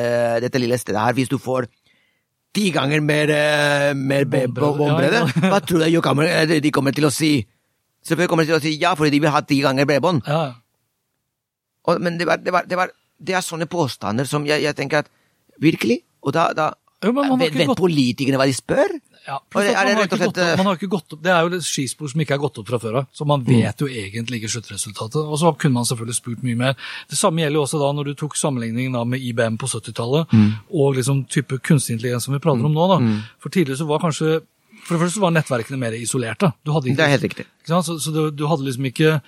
dette 0.44 0.60
lille 0.62 0.78
stedet 0.78 1.02
her 1.02 1.16
hvis 1.16 1.32
du 1.32 1.34
får 1.42 1.66
ti 2.54 2.70
ganger 2.74 3.02
mer, 3.04 3.30
eh, 3.30 3.92
mer 3.94 4.26
ja, 4.26 5.10
ja. 5.20 5.50
hva 5.52 5.60
tror 5.62 5.84
du 5.84 5.86
eh, 6.26 6.60
de 6.60 6.72
kommer 6.74 6.94
til 6.96 7.06
å 7.06 7.12
si? 7.14 7.38
Selvfølgelig 8.02 8.32
kommer 8.32 8.46
de 8.46 8.52
til 8.52 8.58
å 8.58 8.64
si 8.64 8.74
ja, 8.80 8.94
fordi 8.98 9.14
de 9.14 9.20
vil 9.22 9.34
ha 9.34 9.42
ti 9.44 9.60
ganger 9.62 9.86
bredbånd. 9.86 10.24
Ja, 10.26 10.56
Og, 11.88 12.00
men 12.00 12.18
det, 12.18 12.26
var, 12.28 12.40
det, 12.42 12.52
var, 12.52 12.66
det, 12.68 12.76
var, 12.76 12.90
det 13.18 13.36
er 13.36 13.44
sånne 13.44 13.68
påstander 13.70 14.28
som 14.28 14.44
jeg, 14.48 14.62
jeg 14.66 14.76
tenker 14.76 15.04
at 15.04 15.16
Virkelig? 15.60 15.98
Og 16.24 16.32
da, 16.32 16.50
da 16.56 16.70
Jo, 17.04 17.12
vet, 17.36 17.56
politikerne 17.76 18.38
hva 18.40 18.46
de 18.48 18.54
spør? 18.56 18.94
Ja. 19.26 19.36
Og 19.38 19.60
det- 19.62 19.74
er 19.76 19.84
det 19.86 19.96
rett 19.98 20.12
og 20.12 20.18
slett, 20.18 20.38
opp, 20.66 20.80
gått 20.90 21.12
opp, 21.12 21.22
Det 21.22 21.30
er 21.30 21.40
jo 21.48 21.56
et 21.56 21.62
skispor 21.62 22.08
som 22.10 22.20
ikke 22.20 22.34
er 22.34 22.38
gått 22.38 22.58
opp 22.58 22.66
fra 22.68 22.78
før 22.78 22.96
av, 23.00 23.06
så 23.14 23.26
man 23.26 23.42
vet 23.44 23.76
jo 23.78 23.86
egentlig 23.86 24.40
ikke 24.42 24.50
sluttresultatet. 24.54 25.16
Og 25.24 25.38
så 25.38 25.52
kunne 25.58 25.74
man 25.74 25.84
selvfølgelig 25.84 26.16
spurt 26.16 26.42
mye 26.42 26.56
mer. 26.56 26.74
Det 27.08 27.18
samme 27.18 27.42
gjelder 27.42 27.58
jo 27.60 27.62
også 27.66 27.78
da 27.80 27.92
når 27.92 28.04
du 28.04 28.14
tok 28.14 28.34
sammenligningen 28.36 29.08
med 29.08 29.20
IBM 29.20 29.56
på 29.58 29.66
70-tallet, 29.68 30.26
og 30.72 30.94
liksom 30.96 31.24
type 31.28 31.58
kunstig 31.60 31.98
intelligens 31.98 32.24
som 32.24 32.34
vi 32.34 32.40
prater 32.40 32.64
om 32.64 32.72
nå. 32.74 32.88
da. 32.88 32.98
For 33.40 33.50
tidligere 33.50 33.78
så 33.78 33.86
var 33.86 33.98
kanskje 34.00 34.40
For 34.82 34.96
det 34.96 35.02
første 35.02 35.18
så 35.18 35.20
var 35.20 35.30
nettverkene 35.36 35.76
mer 35.78 35.92
isolerte. 35.92 36.54
Ikke, 36.64 36.96
Det 36.96 37.04
er 37.04 37.08
helt 37.12 37.22
riktig. 37.22 37.44
Så, 37.66 38.00
så 38.00 38.10
du, 38.14 38.30
du 38.30 38.46
hadde 38.48 38.64
liksom 38.64 38.86
ikke 38.88 39.20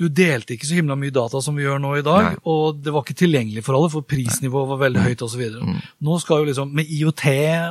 du 0.00 0.08
delte 0.08 0.54
ikke 0.56 0.64
så 0.64 0.78
himla 0.78 0.96
mye 0.96 1.12
data 1.12 1.42
som 1.44 1.54
vi 1.54 1.62
gjør 1.66 1.78
nå 1.78 1.98
i 1.98 2.02
dag, 2.02 2.22
Nei. 2.24 2.36
og 2.48 2.78
det 2.82 2.90
var 2.90 3.02
ikke 3.04 3.18
tilgjengelig 3.20 3.62
for 3.66 3.76
alle, 3.76 3.90
for 3.92 4.00
prisnivået 4.00 4.70
var 4.70 4.78
veldig 4.80 5.02
høyt 5.04 5.20
osv. 5.26 5.42
Mm. 5.60 5.74
Nå 6.00 6.16
skal 6.22 6.38
jo 6.40 6.44
liksom, 6.48 6.72
med 6.72 6.88
IOT 6.88 7.24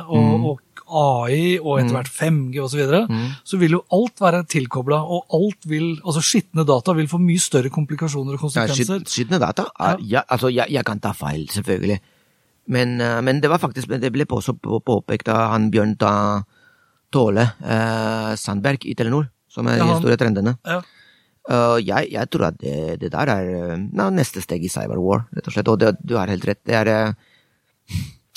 og, 0.06 0.44
og 0.52 0.60
AI 0.90 1.58
og 1.58 1.78
Mm. 1.78 1.80
etter 1.84 1.96
hvert 1.96 2.12
5G 2.18 2.60
osv., 2.60 2.70
så, 2.70 2.76
videre, 2.80 3.00
så 3.44 3.58
vil 3.58 3.76
jo 3.78 3.82
alt 3.92 4.20
være 4.20 4.44
tilkobla, 4.46 5.00
og 5.02 5.26
alt 5.32 5.68
vil, 5.70 6.00
altså 6.04 6.20
skitne 6.20 6.66
data 6.66 6.92
vil 6.92 7.08
få 7.08 7.18
mye 7.22 7.40
større 7.40 7.70
komplikasjoner 7.70 8.34
og 8.34 8.40
konsekvenser. 8.40 9.00
Ja, 9.00 9.12
skitne 9.14 9.40
data? 9.40 9.68
Er, 9.78 9.98
ja, 10.02 10.22
altså, 10.28 10.48
jeg, 10.52 10.66
jeg 10.70 10.84
kan 10.84 11.00
ta 11.00 11.12
feil, 11.12 11.46
selvfølgelig. 11.48 12.00
Men, 12.70 13.00
eh, 13.00 13.20
men 13.22 13.40
det 13.40 13.50
var 13.50 13.58
faktisk 13.58 13.88
det 13.88 14.12
ble 14.12 14.26
også 14.28 14.54
påpekt 14.60 15.28
av 15.28 15.50
han 15.54 15.70
Bjørn 15.70 15.96
da, 15.98 16.14
Tåle 17.10 17.42
eh, 17.58 18.32
Sandberg 18.38 18.84
i 18.86 18.94
Telenor, 18.94 19.30
som 19.50 19.66
er 19.66 19.80
Ja, 19.80 19.86
de 19.88 19.98
store 19.98 20.16
trendene. 20.16 20.56
Ja. 20.64 20.80
Uh, 21.50 21.80
jeg, 21.82 22.12
jeg 22.12 22.28
tror 22.30 22.44
at 22.50 22.58
det, 22.60 23.00
det 23.00 23.08
der 23.10 23.30
er 23.32 23.72
uh, 23.72 23.78
na, 23.96 24.10
neste 24.14 24.42
steg 24.44 24.62
i 24.62 24.68
cyberwar, 24.70 25.24
rett 25.34 25.48
og 25.48 25.54
slett. 25.54 25.70
Og 25.72 25.80
det, 25.80 25.96
du 26.06 26.14
har 26.14 26.30
helt 26.30 26.44
rett. 26.46 26.60
Det 26.68 26.76
er 26.76 26.90
uh, 26.92 27.14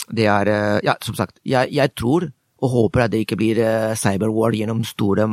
Det 0.09 0.25
er 0.25 0.49
Ja, 0.83 0.95
som 1.03 1.15
sagt, 1.15 1.37
jeg, 1.45 1.69
jeg 1.71 1.93
tror 1.99 2.31
og 2.63 2.71
håper 2.71 3.05
at 3.05 3.11
det 3.11 3.23
ikke 3.25 3.37
blir 3.39 3.59
uh, 3.59 3.93
cyberwar 3.99 4.55
gjennom 4.55 4.83
store, 4.87 5.27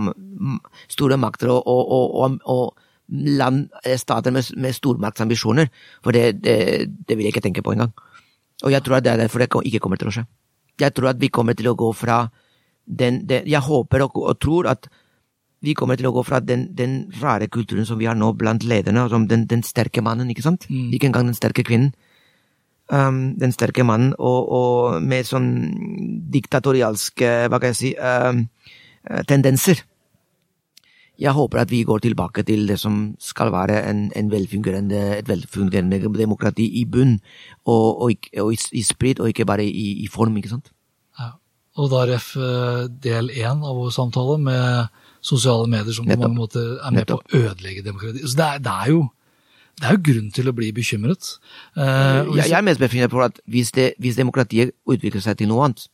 store 0.90 1.18
makter 1.20 1.52
og, 1.54 1.62
og, 1.62 1.92
og, 1.94 2.14
og, 2.18 2.38
og 2.50 2.88
land, 3.10 3.68
eh, 3.84 3.98
stater 3.98 4.34
med, 4.34 4.50
med 4.56 4.74
stormaktsambisjoner. 4.74 5.70
For 6.04 6.14
det, 6.14 6.42
det, 6.44 6.56
det 7.06 7.16
vil 7.16 7.26
jeg 7.26 7.34
ikke 7.34 7.46
tenke 7.46 7.62
på 7.62 7.74
engang. 7.74 7.92
Og 8.64 8.74
jeg 8.74 8.82
tror 8.84 8.98
at 8.98 9.06
det 9.06 9.12
er 9.12 9.22
derfor 9.22 9.42
det 9.42 9.50
ikke 9.70 9.82
kommer 9.82 10.00
til 10.00 10.10
å 10.10 10.14
skje. 10.14 10.26
Jeg 10.80 10.94
tror 10.96 11.12
at 11.12 11.20
vi 11.20 11.28
kommer 11.28 11.54
til 11.54 11.70
å 11.70 11.76
gå 11.76 11.92
fra 11.92 12.24
den, 12.86 13.24
den 13.28 13.46
Jeg 13.46 13.62
håper 13.62 14.02
og, 14.06 14.16
og 14.16 14.38
tror 14.40 14.66
at 14.70 14.88
vi 15.60 15.74
kommer 15.76 15.98
til 16.00 16.08
å 16.08 16.14
gå 16.16 16.22
fra 16.24 16.40
den, 16.40 16.70
den 16.74 17.10
rare 17.20 17.46
kulturen 17.52 17.84
som 17.86 17.98
vi 18.00 18.08
har 18.08 18.16
nå 18.16 18.32
blant 18.38 18.64
lederne, 18.64 19.04
som 19.12 19.26
den, 19.28 19.44
den 19.46 19.62
sterke 19.62 20.00
mannen, 20.00 20.30
ikke 20.32 20.44
sant? 20.46 20.64
Mm. 20.72 20.88
Ikke 20.96 21.10
engang 21.10 21.28
den 21.28 21.36
sterke 21.36 21.64
kvinnen. 21.66 21.92
Um, 22.90 23.36
den 23.38 23.52
sterke 23.54 23.84
mannen, 23.86 24.16
og, 24.18 24.48
og 24.50 25.02
med 25.06 25.28
sånn 25.28 25.50
diktatorialske, 26.34 27.28
hva 27.46 27.60
kan 27.62 27.70
jeg 27.70 27.78
si, 27.78 27.90
um, 27.94 28.48
tendenser. 29.30 29.84
Jeg 31.20 31.36
håper 31.36 31.60
at 31.60 31.70
vi 31.70 31.84
går 31.84 32.00
tilbake 32.02 32.42
til 32.48 32.64
det 32.66 32.80
som 32.80 33.12
skal 33.20 33.52
være 33.52 33.82
en, 33.90 34.06
en 34.16 34.30
velfungerende, 34.32 35.02
et 35.20 35.28
velfungerende 35.28 36.00
demokrati 36.16 36.66
i 36.80 36.86
bunn, 36.88 37.18
og, 37.62 38.02
og, 38.08 38.28
og 38.40 38.52
i, 38.56 38.58
i 38.80 38.82
sprit, 38.82 39.20
og 39.20 39.28
ikke 39.30 39.46
bare 39.46 39.68
i, 39.68 40.00
i 40.02 40.08
form, 40.10 40.40
ikke 40.40 40.54
sant? 40.56 40.72
Ja. 41.20 41.34
Og 41.78 41.92
da 41.92 42.02
ref 42.08 42.32
eh, 42.40 42.88
del 43.04 43.30
én 43.36 43.62
av 43.62 43.76
vår 43.78 43.92
samtale 43.94 44.40
med 44.42 44.90
sosiale 45.20 45.68
medier 45.70 45.94
som 45.94 46.08
på 46.08 46.16
mange 46.16 46.40
måter 46.40 46.78
er 46.80 46.94
med 46.96 47.06
på 47.06 47.20
å 47.20 47.26
ødelegge 47.44 47.84
demokratiet. 47.86 48.26
Så 48.26 48.40
det 48.40 48.46
er, 48.48 48.62
det 48.64 48.74
er 48.74 48.94
jo 48.96 49.04
det 49.80 49.88
er 49.88 49.96
jo 49.96 50.02
grunn 50.10 50.30
til 50.36 50.50
å 50.50 50.54
bli 50.56 50.70
bekymret. 50.76 51.32
Uh, 51.76 52.28
hvis- 52.28 52.44
Jeg, 52.44 52.50
jeg 52.52 52.58
er 52.58 52.66
mest 52.66 52.80
bekymret 52.82 53.10
for 53.10 53.24
at 53.24 53.40
hvis, 53.48 53.72
det, 53.72 53.94
hvis 53.98 54.16
demokratiet 54.20 54.74
utvikler 54.86 55.24
seg 55.24 55.38
til 55.40 55.48
noe 55.48 55.64
annet, 55.68 55.86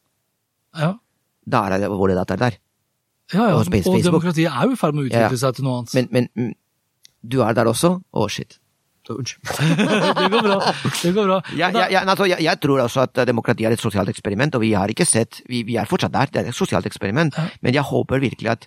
ja. 0.77 0.92
da 1.46 1.64
er 1.66 1.79
det 1.85 1.90
våre 1.90 2.18
datter 2.18 2.37
der. 2.40 2.59
Ja, 3.33 3.49
ja, 3.49 3.57
Og 3.57 3.66
Space- 3.66 3.90
og 3.90 4.03
demokratiet 4.03 4.51
er 4.51 4.66
jo 4.66 4.77
i 4.77 4.79
ferd 4.79 4.94
med 4.94 5.07
å 5.07 5.09
Ja, 5.11 5.18
ja. 5.18 5.27
utvikle 5.27 5.38
seg 5.38 5.57
til 5.59 5.64
noe 5.66 5.81
annet. 5.81 5.94
Men, 5.94 6.09
men 6.11 6.29
mm, 6.35 6.55
du 7.27 7.40
er 7.42 7.55
der 7.59 7.66
også? 7.70 7.96
Å, 8.14 8.29
shit. 8.31 8.59
Unnskyld. 9.07 9.46
det 10.18 10.31
går 10.33 10.42
bra. 10.42 10.72
Det 11.03 11.12
går 11.14 11.29
bra. 11.29 11.37
Jeg, 11.55 11.75
jeg, 11.75 11.90
jeg, 11.94 12.03
altså, 12.03 12.27
jeg, 12.27 12.61
tror 12.62 12.81
også 12.83 13.05
at 13.05 13.20
demokrati 13.29 13.66
er 13.66 13.77
et 13.77 13.83
sosialt 13.83 14.11
eksperiment, 14.11 14.57
og 14.59 14.64
vi 14.64 14.72
har 14.75 14.90
ikke 14.90 15.07
sett 15.07 15.42
Vi, 15.46 15.62
vi 15.62 15.77
er 15.79 15.87
fortsatt 15.87 16.11
der, 16.14 16.33
det 16.33 16.40
er 16.42 16.51
et 16.51 16.59
sosialt 16.59 16.88
eksperiment, 16.90 17.37
men 17.62 17.77
jeg 17.77 17.87
håper 17.87 18.18
virkelig 18.18 18.51
at 18.57 18.66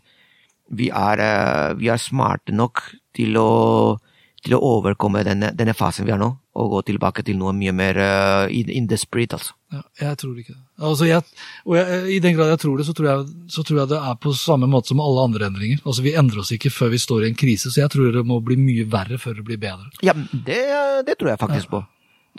vi 0.80 0.88
er, 0.94 1.20
eh, 1.20 1.74
vi 1.80 1.90
er 1.90 1.98
smarte 2.00 2.54
nok 2.56 2.84
til 3.18 3.36
å, 3.42 3.98
til 4.46 4.56
å 4.56 4.60
overkomme 4.64 5.22
denne, 5.28 5.52
denne 5.58 5.76
fasen 5.76 6.08
vi 6.08 6.14
har 6.14 6.20
nå, 6.22 6.30
og 6.60 6.74
gå 6.74 6.82
tilbake 6.90 7.24
til 7.28 7.38
noe 7.40 7.52
mye 7.56 7.74
mer 7.76 8.00
uh, 8.00 8.46
in, 8.54 8.70
in 8.72 8.88
the 8.92 8.98
spirit, 9.00 9.36
altså. 9.36 9.56
Ja, 9.74 9.82
jeg 10.00 10.20
tror 10.22 10.38
ikke 10.40 10.56
det. 10.56 10.64
Altså 10.90 11.06
jeg, 11.06 11.26
og 11.68 11.76
jeg, 11.78 12.00
I 12.16 12.22
den 12.24 12.38
grad 12.38 12.54
jeg 12.54 12.62
tror 12.64 12.80
det, 12.80 12.88
så 12.88 12.96
tror, 12.98 13.10
jeg, 13.10 13.28
så 13.54 13.66
tror 13.68 13.82
jeg 13.82 13.92
det 13.92 14.00
er 14.00 14.18
på 14.24 14.34
samme 14.38 14.70
måte 14.72 14.94
som 14.94 15.04
alle 15.04 15.28
andre 15.28 15.50
endringer. 15.52 15.84
Altså 15.84 16.06
Vi 16.06 16.16
endrer 16.18 16.42
oss 16.42 16.54
ikke 16.56 16.72
før 16.74 16.94
vi 16.96 17.02
står 17.04 17.26
i 17.26 17.30
en 17.30 17.38
krise, 17.38 17.70
så 17.70 17.84
jeg 17.84 17.94
tror 17.94 18.16
det 18.16 18.26
må 18.26 18.40
bli 18.46 18.58
mye 18.60 18.88
verre 18.90 19.20
før 19.22 19.38
det 19.42 19.46
blir 19.52 19.62
bedre. 19.62 19.92
Ja, 20.06 20.16
det, 20.16 20.60
det 21.06 21.20
tror 21.20 21.34
jeg 21.34 21.44
faktisk 21.44 21.76
på. 21.76 21.84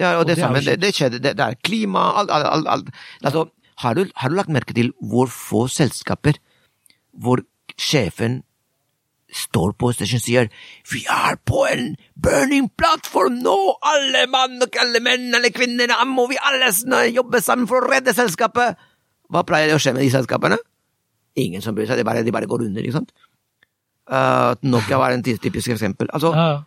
Det 0.01 0.09
er, 0.09 0.19
og 0.19 0.27
det, 0.27 0.39
det 0.39 0.43
samme, 0.43 0.65
det, 0.65 0.79
det 0.81 0.95
skjedde, 0.97 1.23
det, 1.23 1.35
er 1.37 1.59
klima, 1.67 2.11
alt, 2.23 2.33
alt, 2.33 2.69
alt. 2.71 2.93
Altså, 3.21 3.47
har 3.85 3.97
du, 3.97 4.07
har 4.17 4.33
du 4.33 4.39
lagt 4.39 4.53
merke 4.53 4.77
til 4.77 4.93
hvor 4.99 5.31
få 5.33 5.67
selskaper 5.71 6.41
hvor 7.13 7.43
sjefen 7.81 8.41
står 9.37 9.75
på 9.79 9.93
stasjonen 9.95 10.21
og 10.21 10.25
sier 10.25 10.49
vi 10.91 11.03
er 11.11 11.39
på 11.47 11.65
en 11.71 11.93
burning 12.19 12.69
platform 12.79 13.41
nå, 13.45 13.57
alle 13.93 14.27
mann 14.31 14.59
og 14.63 14.79
alle 14.81 15.03
menn 15.05 15.35
alle 15.37 15.53
kvinner, 15.55 15.91
da 15.91 16.05
må 16.09 16.27
vi 16.31 16.39
alle 16.41 16.73
jobbe 17.11 17.43
sammen 17.45 17.69
for 17.71 17.85
å 17.85 17.91
redde 17.91 18.15
selskapet. 18.17 18.79
Hva 19.31 19.45
pleier 19.47 19.71
det 19.71 19.79
å 19.79 19.83
skje 19.83 19.95
med 19.95 20.05
de 20.05 20.11
selskapene? 20.13 20.59
Ingen 21.39 21.63
som 21.63 21.77
bryr 21.77 21.87
seg, 21.87 22.01
de 22.01 22.07
bare, 22.07 22.25
de 22.27 22.35
bare 22.35 22.49
går 22.51 22.67
under, 22.67 22.83
ikke 22.83 22.99
sant? 22.99 23.15
Uh, 24.11 24.59
Nokia 24.67 24.99
var 24.99 25.15
en 25.15 25.23
typisk 25.23 25.71
eksempel. 25.77 26.11
Altså, 26.11 26.35
Ja, 26.35 26.49
ja. 26.57 26.59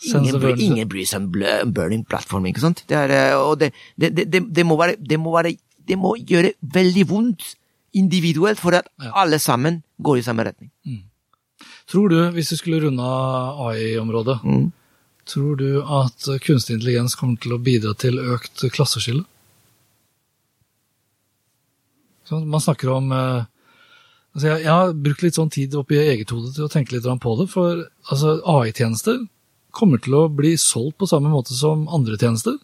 Ingen, 0.00 0.40
bryr, 0.40 0.56
ingen 0.56 0.88
bryr 0.88 1.04
seg 1.04 1.26
om 1.26 1.72
burning 1.76 2.06
platform, 2.08 2.46
ikke 2.48 2.62
sant? 2.62 2.84
Det, 2.88 2.96
er, 2.96 3.12
eh, 3.12 3.34
og 3.36 3.58
det, 3.60 3.68
det, 4.00 4.40
det, 4.40 4.64
må 4.64 4.78
være, 4.80 4.94
det, 4.96 5.18
må 5.20 5.34
være, 5.34 5.52
det 5.76 5.98
må 6.00 6.14
gjøre 6.16 6.54
veldig 6.62 7.04
vondt 7.10 7.50
individuelt 7.92 8.60
for 8.62 8.78
at 8.78 8.88
alle 9.12 9.36
sammen 9.42 9.82
går 10.00 10.22
i 10.22 10.24
samme 10.24 10.46
retning. 10.48 10.70
Tror 11.90 12.08
du, 12.12 12.18
hvis 12.36 12.52
du 12.52 12.56
skulle 12.60 12.80
runde 12.84 13.02
AI-området, 13.66 14.38
Mm. 14.46 14.68
tror 15.26 15.56
du 15.58 15.82
at 15.82 16.28
kunstig 16.44 16.76
intelligens 16.78 17.14
kommer 17.18 17.36
til 17.42 17.52
å 17.56 17.58
bidra 17.62 17.94
til 17.98 18.18
økt 18.18 18.62
klasseskille? 18.74 19.24
Sånn, 22.28 22.46
Man 22.48 22.62
snakker 22.62 22.92
om 22.94 23.10
eh, 23.12 23.44
altså 24.34 24.46
jeg, 24.52 24.62
jeg 24.64 24.70
har 24.70 24.94
brukt 24.94 25.22
litt 25.26 25.38
sånn 25.38 25.50
tid 25.50 25.74
oppi 25.78 25.98
eget 25.98 26.30
hode 26.30 26.52
til 26.54 26.66
å 26.68 26.70
tenke 26.72 26.94
litt 26.94 27.08
på 27.22 27.36
det. 27.40 27.48
For 27.50 27.84
altså, 28.10 28.36
AI-tjenester 28.46 29.24
kommer 29.74 29.98
til 30.02 30.14
å 30.18 30.24
bli 30.30 30.56
solgt 30.58 30.98
på 30.98 31.08
samme 31.10 31.30
måte 31.30 31.54
som 31.54 31.88
andre 31.90 32.18
tjenester. 32.18 32.58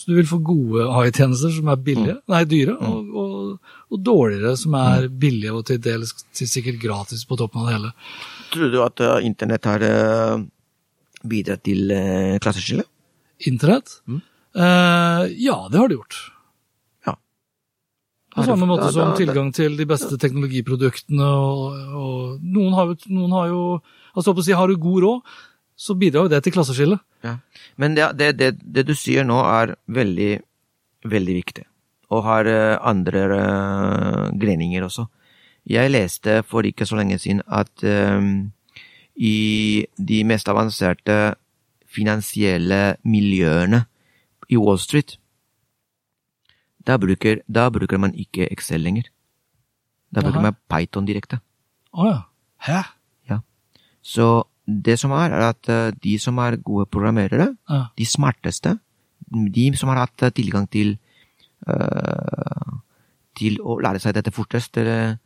Så 0.00 0.08
du 0.08 0.16
vil 0.16 0.28
få 0.28 0.38
gode 0.40 0.86
AI-tjenester 0.88 1.52
som 1.52 1.68
er 1.68 1.76
billige, 1.84 2.16
nei, 2.32 2.44
dyre, 2.48 2.72
og, 2.80 3.08
og, 3.20 3.72
og 3.92 3.98
dårligere 4.00 4.54
som 4.56 4.76
er 4.80 5.10
billige 5.12 5.52
og 5.52 5.66
til 5.68 5.80
dels 5.84 6.14
til 6.32 6.48
sikkert 6.48 6.80
gratis 6.80 7.26
på 7.28 7.36
toppen 7.36 7.60
av 7.60 7.68
det 7.68 7.74
hele. 7.76 7.90
Tror 8.50 8.70
du 8.72 8.80
at 8.82 9.00
eh, 9.00 9.20
internett 9.26 9.64
har 9.68 9.82
eh, 9.86 10.42
bidratt 11.30 11.62
til 11.66 11.90
uh, 11.92 12.38
klasseskille? 12.42 12.84
Internett? 13.46 14.00
Eh, 14.10 15.24
ja, 15.44 15.56
det 15.70 15.78
har 15.78 15.88
det 15.88 15.98
gjort. 15.98 16.16
Ja. 17.06 17.14
På 18.34 18.44
samme 18.48 18.66
måte 18.68 18.88
da- 18.88 18.92
som 18.92 19.12
da- 19.12 19.16
tilgang 19.20 19.52
til 19.54 19.76
de 19.78 19.86
beste 19.86 20.18
teknologiproduktene. 20.18 21.28
Og, 21.28 21.94
og 22.00 22.40
noen, 22.42 22.74
har 22.74 22.94
noen 23.08 23.36
har 23.36 23.48
jo 23.52 23.62
altså 24.14 24.34
på 24.34 24.42
å 24.42 24.48
si, 24.48 24.52
Har 24.56 24.68
du 24.68 24.76
god 24.80 25.02
råd, 25.06 25.34
så 25.80 25.96
bidrar 25.96 26.26
jo 26.26 26.32
det 26.34 26.42
til 26.44 26.52
klasseskillet. 26.56 27.00
Ja. 27.24 27.36
Men 27.80 27.94
det, 27.94 28.10
det, 28.18 28.32
det, 28.40 28.50
det 28.60 28.86
du 28.88 28.94
sier 28.96 29.24
nå 29.24 29.38
er 29.44 29.76
veldig, 29.88 30.40
veldig 31.08 31.34
viktig, 31.38 31.64
og 32.10 32.24
har 32.26 32.48
eh, 32.48 32.76
andre 32.80 33.22
eh, 33.38 34.26
greninger 34.40 34.84
også. 34.88 35.06
Jeg 35.66 35.90
leste 35.90 36.42
for 36.48 36.66
ikke 36.66 36.86
så 36.88 36.96
lenge 36.96 37.18
siden 37.18 37.42
at 37.46 37.84
um, 37.84 38.52
i 39.16 39.86
de 39.98 40.24
mest 40.24 40.48
avanserte 40.48 41.34
finansielle 41.90 42.96
miljøene 43.04 43.84
i 44.50 44.56
Wall 44.56 44.78
Street, 44.78 45.18
da 46.86 46.96
bruker, 46.98 47.42
da 47.46 47.68
bruker 47.70 47.98
man 48.00 48.14
ikke 48.14 48.48
Excel 48.50 48.80
lenger. 48.80 49.10
Da 50.10 50.22
bruker 50.24 50.42
man 50.42 50.56
Python 50.70 51.06
direkte. 51.06 51.38
Å 51.92 52.06
ja. 52.08 52.18
Hæ? 52.66 52.80
Ja. 53.30 53.40
Så 54.02 54.30
det 54.66 54.96
som 54.98 55.12
er, 55.14 55.34
er 55.34 55.50
at 55.50 55.68
eh, 55.70 55.92
de 56.02 56.16
som 56.18 56.38
er 56.38 56.56
gode 56.56 56.86
programmerere, 56.86 57.54
Ja. 57.68 57.84
de 57.98 58.06
smarteste, 58.06 58.78
de 59.30 59.76
som 59.76 59.88
har 59.92 60.06
hatt 60.06 60.22
eh, 60.22 60.30
tilgang 60.34 60.66
til 60.70 60.96
uh, 61.68 62.78
til 63.36 63.60
å 63.60 63.78
lære 63.80 64.00
seg 64.02 64.14
dette 64.16 64.32
fortest, 64.34 64.76
eller, 64.80 65.18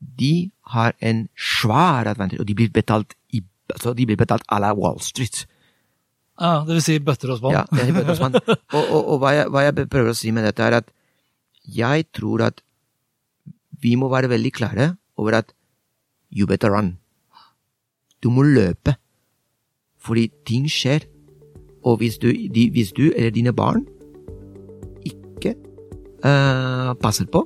de 0.00 0.50
har 0.72 0.94
en 1.00 1.28
svær 1.36 2.08
advantage, 2.10 2.40
og 2.40 2.48
de 2.48 2.54
blir 2.54 2.72
betalt 2.72 3.14
i 3.32 3.42
altså 3.72 3.94
de 3.94 4.06
blir 4.06 4.16
betalt 4.16 4.44
à 4.52 4.60
la 4.60 4.74
Wall 4.74 5.00
Street. 5.00 5.46
Ja, 6.40 6.64
det 6.66 6.76
vil 6.76 6.82
si 6.84 6.98
bøtter 7.00 7.32
og 7.32 7.40
spann. 7.40 7.56
Ja, 7.56 7.64
det 7.72 7.88
er 7.88 7.96
bøttemann. 7.96 8.36
og 8.76 8.84
og, 8.84 9.08
og 9.14 9.18
hva, 9.22 9.32
jeg, 9.32 9.48
hva 9.50 9.64
jeg 9.64 9.88
prøver 9.88 10.12
å 10.12 10.18
si 10.18 10.30
med 10.36 10.44
dette, 10.44 10.62
er 10.62 10.82
at 10.82 10.92
jeg 11.64 12.06
tror 12.14 12.44
at 12.50 12.60
vi 13.80 13.96
må 13.96 14.10
være 14.12 14.30
veldig 14.30 14.52
klare 14.52 14.92
over 15.16 15.40
at 15.40 15.52
you 16.30 16.46
better 16.46 16.70
run. 16.70 16.96
Du 18.22 18.30
må 18.30 18.42
løpe. 18.42 18.96
Fordi 19.98 20.28
ting 20.46 20.68
skjer. 20.70 21.08
Og 21.86 21.98
hvis 22.02 22.18
du, 22.18 22.28
de, 22.30 22.68
hvis 22.70 22.92
du 22.92 23.08
eller 23.08 23.30
dine 23.30 23.52
barn 23.54 23.84
ikke 25.06 25.54
uh, 26.26 26.92
passer 26.98 27.28
på, 27.30 27.44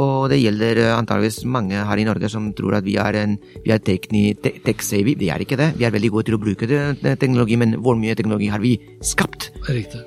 og 0.00 0.30
det 0.32 0.38
gjelder 0.40 0.78
eh, 0.80 0.92
antageligvis 0.96 1.42
mange 1.50 1.76
her 1.86 2.00
i 2.00 2.06
Norge 2.08 2.28
som 2.32 2.46
tror 2.56 2.78
at 2.78 2.86
vi 2.86 2.94
er, 3.00 3.18
en, 3.20 3.34
vi 3.64 3.72
er 3.74 3.82
tekni- 3.84 4.34
te- 4.40 4.54
tech-savvy. 4.64 5.16
Vi 5.20 5.28
er 5.32 5.44
ikke 5.44 5.58
det. 5.60 5.70
Vi 5.78 5.84
er 5.88 5.92
veldig 5.94 6.10
gode 6.14 6.28
til 6.30 6.38
å 6.38 6.40
bruke 6.42 6.68
det, 6.70 6.80
det, 7.02 7.16
teknologi, 7.20 7.58
men 7.60 7.76
hvor 7.84 7.98
mye 8.00 8.16
teknologi 8.18 8.48
har 8.52 8.62
vi 8.64 8.76
skapt? 9.04 9.50
Riktig. 9.68 10.00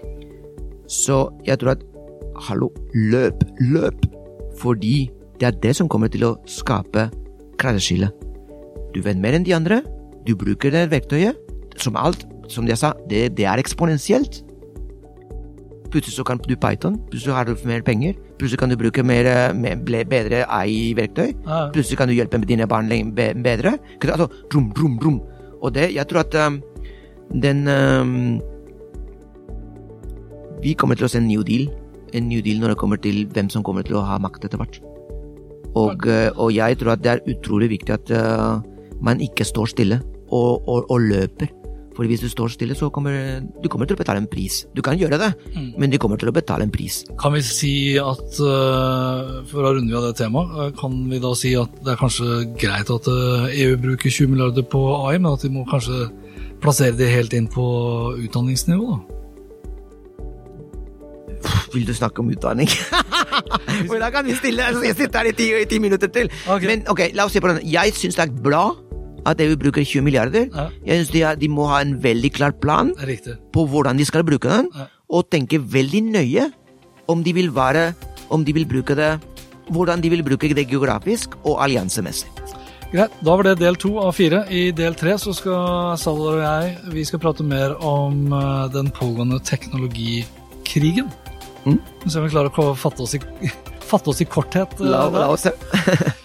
Så 0.89 1.19
jeg 1.47 1.59
tror 1.61 1.75
at 1.75 1.83
hallo, 2.47 2.71
løp, 2.93 3.45
løp. 3.61 4.07
Fordi 4.61 4.95
det 5.41 5.49
er 5.49 5.59
det 5.63 5.75
som 5.77 5.89
kommer 5.91 6.09
til 6.13 6.25
å 6.27 6.35
skape 6.49 7.07
klasseskille. 7.61 8.09
Du 8.93 9.01
vet 9.05 9.17
mer 9.21 9.37
enn 9.37 9.45
de 9.45 9.55
andre. 9.57 9.81
Du 10.27 10.33
bruker 10.39 10.73
det 10.73 10.87
verktøyet. 10.93 11.37
Som 11.81 11.95
alt, 11.97 12.25
som 12.53 12.67
jeg 12.69 12.77
sa, 12.77 12.93
det, 13.09 13.31
det 13.37 13.47
er 13.49 13.61
eksponentielt. 13.61 14.41
Plutselig 15.93 16.15
så 16.17 16.25
kan 16.25 16.39
du 16.41 16.55
Python, 16.57 16.95
plutselig 17.11 17.33
har 17.37 17.45
du 17.49 17.53
mer 17.69 17.83
penger, 17.85 18.15
plutselig 18.43 18.59
kan 18.59 18.71
du 18.73 18.75
bruke 18.75 19.03
mer, 19.07 19.27
bedre 20.11 20.43
AI-verktøy, 20.51 21.29
Ja. 21.47 21.69
plutselig 21.71 21.97
kan 21.97 22.09
du 22.09 22.13
hjelpe 22.13 22.43
dine 22.45 22.67
barn 22.67 22.89
bedre. 23.15 23.77
Altså, 24.03 24.27
rum, 24.53 24.73
rum, 24.75 24.99
rum. 24.99 25.21
Og 25.61 25.73
det, 25.73 25.93
jeg 25.95 26.07
tror 26.07 26.19
at 26.19 26.35
um, 26.35 26.61
den 27.41 27.67
um, 27.67 28.41
Vi 30.63 30.73
kommer 30.73 30.95
til 30.95 31.05
å 31.05 31.11
se 31.11 31.19
en 31.19 31.27
new 31.27 31.43
deal. 31.43 31.67
En 32.13 32.27
new 32.27 32.41
deal 32.41 32.59
når 32.59 32.69
det 32.73 32.77
kommer 32.77 32.97
til 32.97 33.25
hvem 33.27 33.49
som 33.49 33.63
kommer 33.63 33.83
til 33.83 33.95
å 33.99 34.03
ha 34.07 34.17
makt 34.17 34.45
etter 34.45 34.57
hvert. 34.57 34.79
Og, 35.75 36.07
eh, 36.07 36.29
og 36.37 36.53
jeg 36.53 36.77
tror 36.79 36.93
at 36.93 37.01
det 37.03 37.11
er 37.11 37.25
utrolig 37.27 37.69
viktig 37.73 37.91
at 37.91 38.11
uh, 38.15 38.61
man 39.01 39.19
ikke 39.19 39.43
står 39.43 39.65
stille 39.73 39.97
og, 40.29 40.63
og, 40.67 40.85
og 40.89 41.01
løper. 41.01 41.51
For 41.93 42.09
hvis 42.09 42.23
du 42.23 42.29
står 42.31 42.53
stille, 42.55 42.75
så 42.77 42.89
kommer 42.93 43.43
du 43.61 43.69
kommer 43.69 43.89
til 43.89 43.97
å 43.97 44.01
betale 44.01 44.23
en 44.23 44.29
pris. 44.29 44.63
Du 44.73 44.81
kan 44.85 44.97
gjøre 44.97 45.19
det, 45.21 45.31
men 45.77 45.93
du 45.93 45.99
kommer 46.01 46.17
til 46.17 46.31
å 46.31 46.35
betale 46.35 46.65
en 46.65 46.73
pris. 46.73 47.03
Kan 47.21 47.35
vi 47.35 47.43
si 47.45 47.73
at, 48.01 48.39
eh, 48.41 49.33
for 49.49 49.61
å 49.61 49.73
runde 49.77 49.93
av 49.97 50.07
det 50.07 50.15
temaet, 50.17 50.49
eh, 50.57 50.71
kan 50.79 51.09
vi 51.09 51.19
da 51.19 51.33
si 51.37 51.55
at 51.55 51.69
det 51.83 51.93
er 51.93 52.01
kanskje 52.01 52.57
greit 52.57 52.89
at 52.89 53.07
eh, 53.07 53.63
EU 53.63 53.77
bruker 53.77 54.09
20 54.09 54.27
milliarder 54.27 54.63
på 54.63 54.81
AI, 55.07 55.17
men 55.19 55.33
at 55.33 55.41
de 55.41 55.49
må 55.49 55.65
kanskje 55.69 56.09
plassere 56.61 56.97
det 56.97 57.11
helt 57.11 57.33
inn 57.33 57.47
på 57.47 58.17
utdanningsnivå? 58.17 58.97
da? 58.97 59.13
Vil 61.73 61.85
du 61.85 61.93
snakke 61.93 62.21
om 62.21 62.29
utdanning? 62.29 62.69
Hvordan 63.87 63.99
da 64.05 64.09
kan 64.13 64.25
vi 64.25 64.35
stille 64.37 64.61
Jeg 64.85 64.95
sitter 64.95 65.23
her 65.23 65.29
i 65.31 65.35
ti, 65.35 65.49
i 65.57 65.65
ti 65.65 65.79
minutter 65.81 66.07
til. 66.07 66.29
Okay. 66.47 66.67
Men 66.69 66.85
ok, 66.87 67.09
la 67.17 67.25
oss 67.25 67.33
se 67.33 67.41
på 67.41 67.49
den. 67.49 67.63
Jeg 67.65 67.95
syns 67.97 68.15
det 68.19 68.27
er 68.27 68.35
bra 68.45 68.67
at 69.25 69.39
EU 69.41 69.55
bruker 69.59 69.83
20 69.85 70.01
milliarder. 70.03 70.47
Ja. 70.53 70.67
Jeg 70.85 71.05
synes 71.05 71.11
de, 71.13 71.23
de 71.41 71.47
må 71.49 71.67
ha 71.71 71.81
en 71.81 71.95
veldig 72.03 72.31
klar 72.33 72.51
plan 72.51 72.93
riktig. 73.07 73.37
på 73.53 73.65
hvordan 73.67 73.97
de 73.97 74.05
skal 74.05 74.23
bruke 74.23 74.49
den, 74.49 74.69
Ja. 74.75 74.85
og 75.09 75.29
tenke 75.31 75.59
veldig 75.61 76.03
nøye 76.11 76.51
om 77.07 77.23
de 77.23 77.33
vil 77.33 77.49
være 77.55 77.93
Om 78.29 78.43
de 78.45 78.53
vil 78.53 78.65
bruke 78.65 78.95
det 78.95 79.19
Hvordan 79.69 80.01
de 80.01 80.09
vil 80.09 80.23
bruke 80.23 80.47
det 80.55 80.67
geografisk 80.67 81.35
og 81.45 81.59
alliansemessig. 81.63 82.27
Greit, 82.93 83.11
da 83.25 83.35
var 83.35 83.43
det 83.43 83.59
del 83.59 83.75
to 83.75 83.97
av 83.99 84.11
fire. 84.13 84.43
I 84.51 84.71
del 84.71 84.93
tre 84.93 85.15
så 85.17 85.33
skal 85.33 85.97
Salvador 85.97 86.37
og 86.37 86.43
jeg 86.43 86.77
vi 86.93 87.03
skal 87.05 87.19
prate 87.19 87.43
mer 87.43 87.73
om 87.81 88.33
eh, 88.33 88.67
den 88.73 88.91
pågående 88.91 89.39
teknologikrigen. 89.43 91.09
Mm. 91.65 91.79
Så 92.07 92.21
vi 92.21 92.29
klarer 92.33 92.51
å 92.51 92.73
fatte 92.75 93.01
oss 93.05 93.15
i, 93.15 93.19
fatte 93.91 94.09
oss 94.13 94.21
i 94.21 94.25
korthet. 94.25 94.75
eh, 94.79 94.85
La, 94.89 95.07
la 95.09 95.29
oss 95.31 95.47
se. 95.47 95.53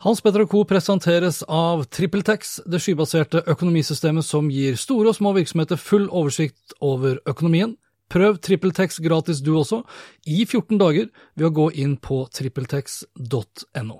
Hans 0.00 0.20
Petter 0.20 0.46
Co. 0.46 0.64
presenteres 0.64 1.42
av 1.42 1.80
TrippelTex, 1.90 2.60
det 2.70 2.78
skybaserte 2.78 3.40
økonomisystemet 3.50 4.22
som 4.22 4.46
gir 4.46 4.76
store 4.78 5.10
og 5.10 5.16
små 5.18 5.32
virksomheter 5.34 5.80
full 5.80 6.06
oversikt 6.14 6.76
over 6.78 7.18
økonomien. 7.26 7.72
Prøv 8.06 8.38
TrippelTex 8.38 9.00
gratis 9.02 9.40
du 9.42 9.56
også, 9.58 9.82
i 10.22 10.44
14 10.46 10.78
dager, 10.78 11.08
ved 11.34 11.48
å 11.48 11.50
gå 11.50 11.66
inn 11.74 11.96
på 11.98 12.20
trippeltex.no. 12.30 13.98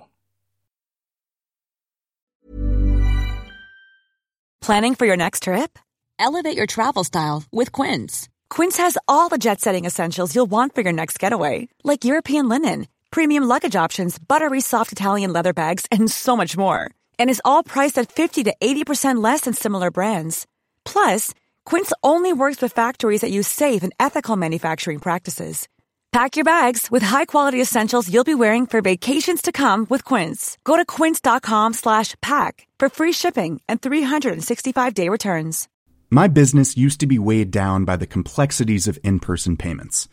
Planning 4.63 4.95
for 4.95 5.05
your 5.05 5.17
next 5.17 5.43
trip? 5.43 5.77
Elevate 6.17 6.55
your 6.55 6.67
travel 6.67 7.03
style 7.03 7.43
with 7.51 7.73
Quince. 7.73 8.29
Quince 8.49 8.77
has 8.77 8.97
all 9.09 9.27
the 9.27 9.37
jet 9.37 9.59
setting 9.59 9.85
essentials 9.85 10.33
you'll 10.33 10.49
want 10.49 10.75
for 10.75 10.81
your 10.81 10.93
next 10.93 11.19
getaway, 11.19 11.67
like 11.83 12.05
European 12.05 12.47
linen, 12.47 12.87
premium 13.09 13.45
luggage 13.45 13.75
options, 13.75 14.19
buttery 14.19 14.61
soft 14.61 14.91
Italian 14.91 15.31
leather 15.31 15.53
bags, 15.53 15.85
and 15.91 16.11
so 16.11 16.35
much 16.35 16.57
more. 16.57 16.91
And 17.17 17.29
is 17.29 17.41
all 17.45 17.63
priced 17.63 17.97
at 17.97 18.11
50 18.11 18.43
to 18.43 18.55
80% 18.61 19.23
less 19.23 19.41
than 19.41 19.53
similar 19.53 19.91
brands. 19.91 20.45
Plus, 20.83 21.33
Quince 21.65 21.93
only 22.03 22.33
works 22.33 22.61
with 22.61 22.73
factories 22.73 23.21
that 23.21 23.31
use 23.31 23.47
safe 23.47 23.81
and 23.81 23.93
ethical 23.99 24.35
manufacturing 24.35 24.99
practices. 24.99 25.67
Pack 26.11 26.35
your 26.35 26.43
bags 26.43 26.89
with 26.89 27.03
high-quality 27.03 27.61
essentials 27.61 28.11
you'll 28.11 28.23
be 28.23 28.33
wearing 28.33 28.65
for 28.65 28.81
vacations 28.81 29.43
to 29.43 29.51
come 29.51 29.85
with 29.91 30.03
Quince. 30.03 30.57
Go 30.63 30.75
to 30.75 30.83
quince.com 30.83 31.73
slash 31.73 32.15
pack 32.19 32.67
for 32.79 32.89
free 32.89 33.11
shipping 33.11 33.61
and 33.69 33.79
365-day 33.79 35.07
returns. 35.07 35.67
My 36.09 36.27
business 36.27 36.75
used 36.75 36.99
to 37.01 37.07
be 37.07 37.19
weighed 37.19 37.51
down 37.51 37.85
by 37.85 37.95
the 37.95 38.07
complexities 38.07 38.87
of 38.87 38.97
in 39.03 39.19
person 39.19 39.55
payments. 39.55 40.09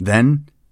Then, 0.00 0.46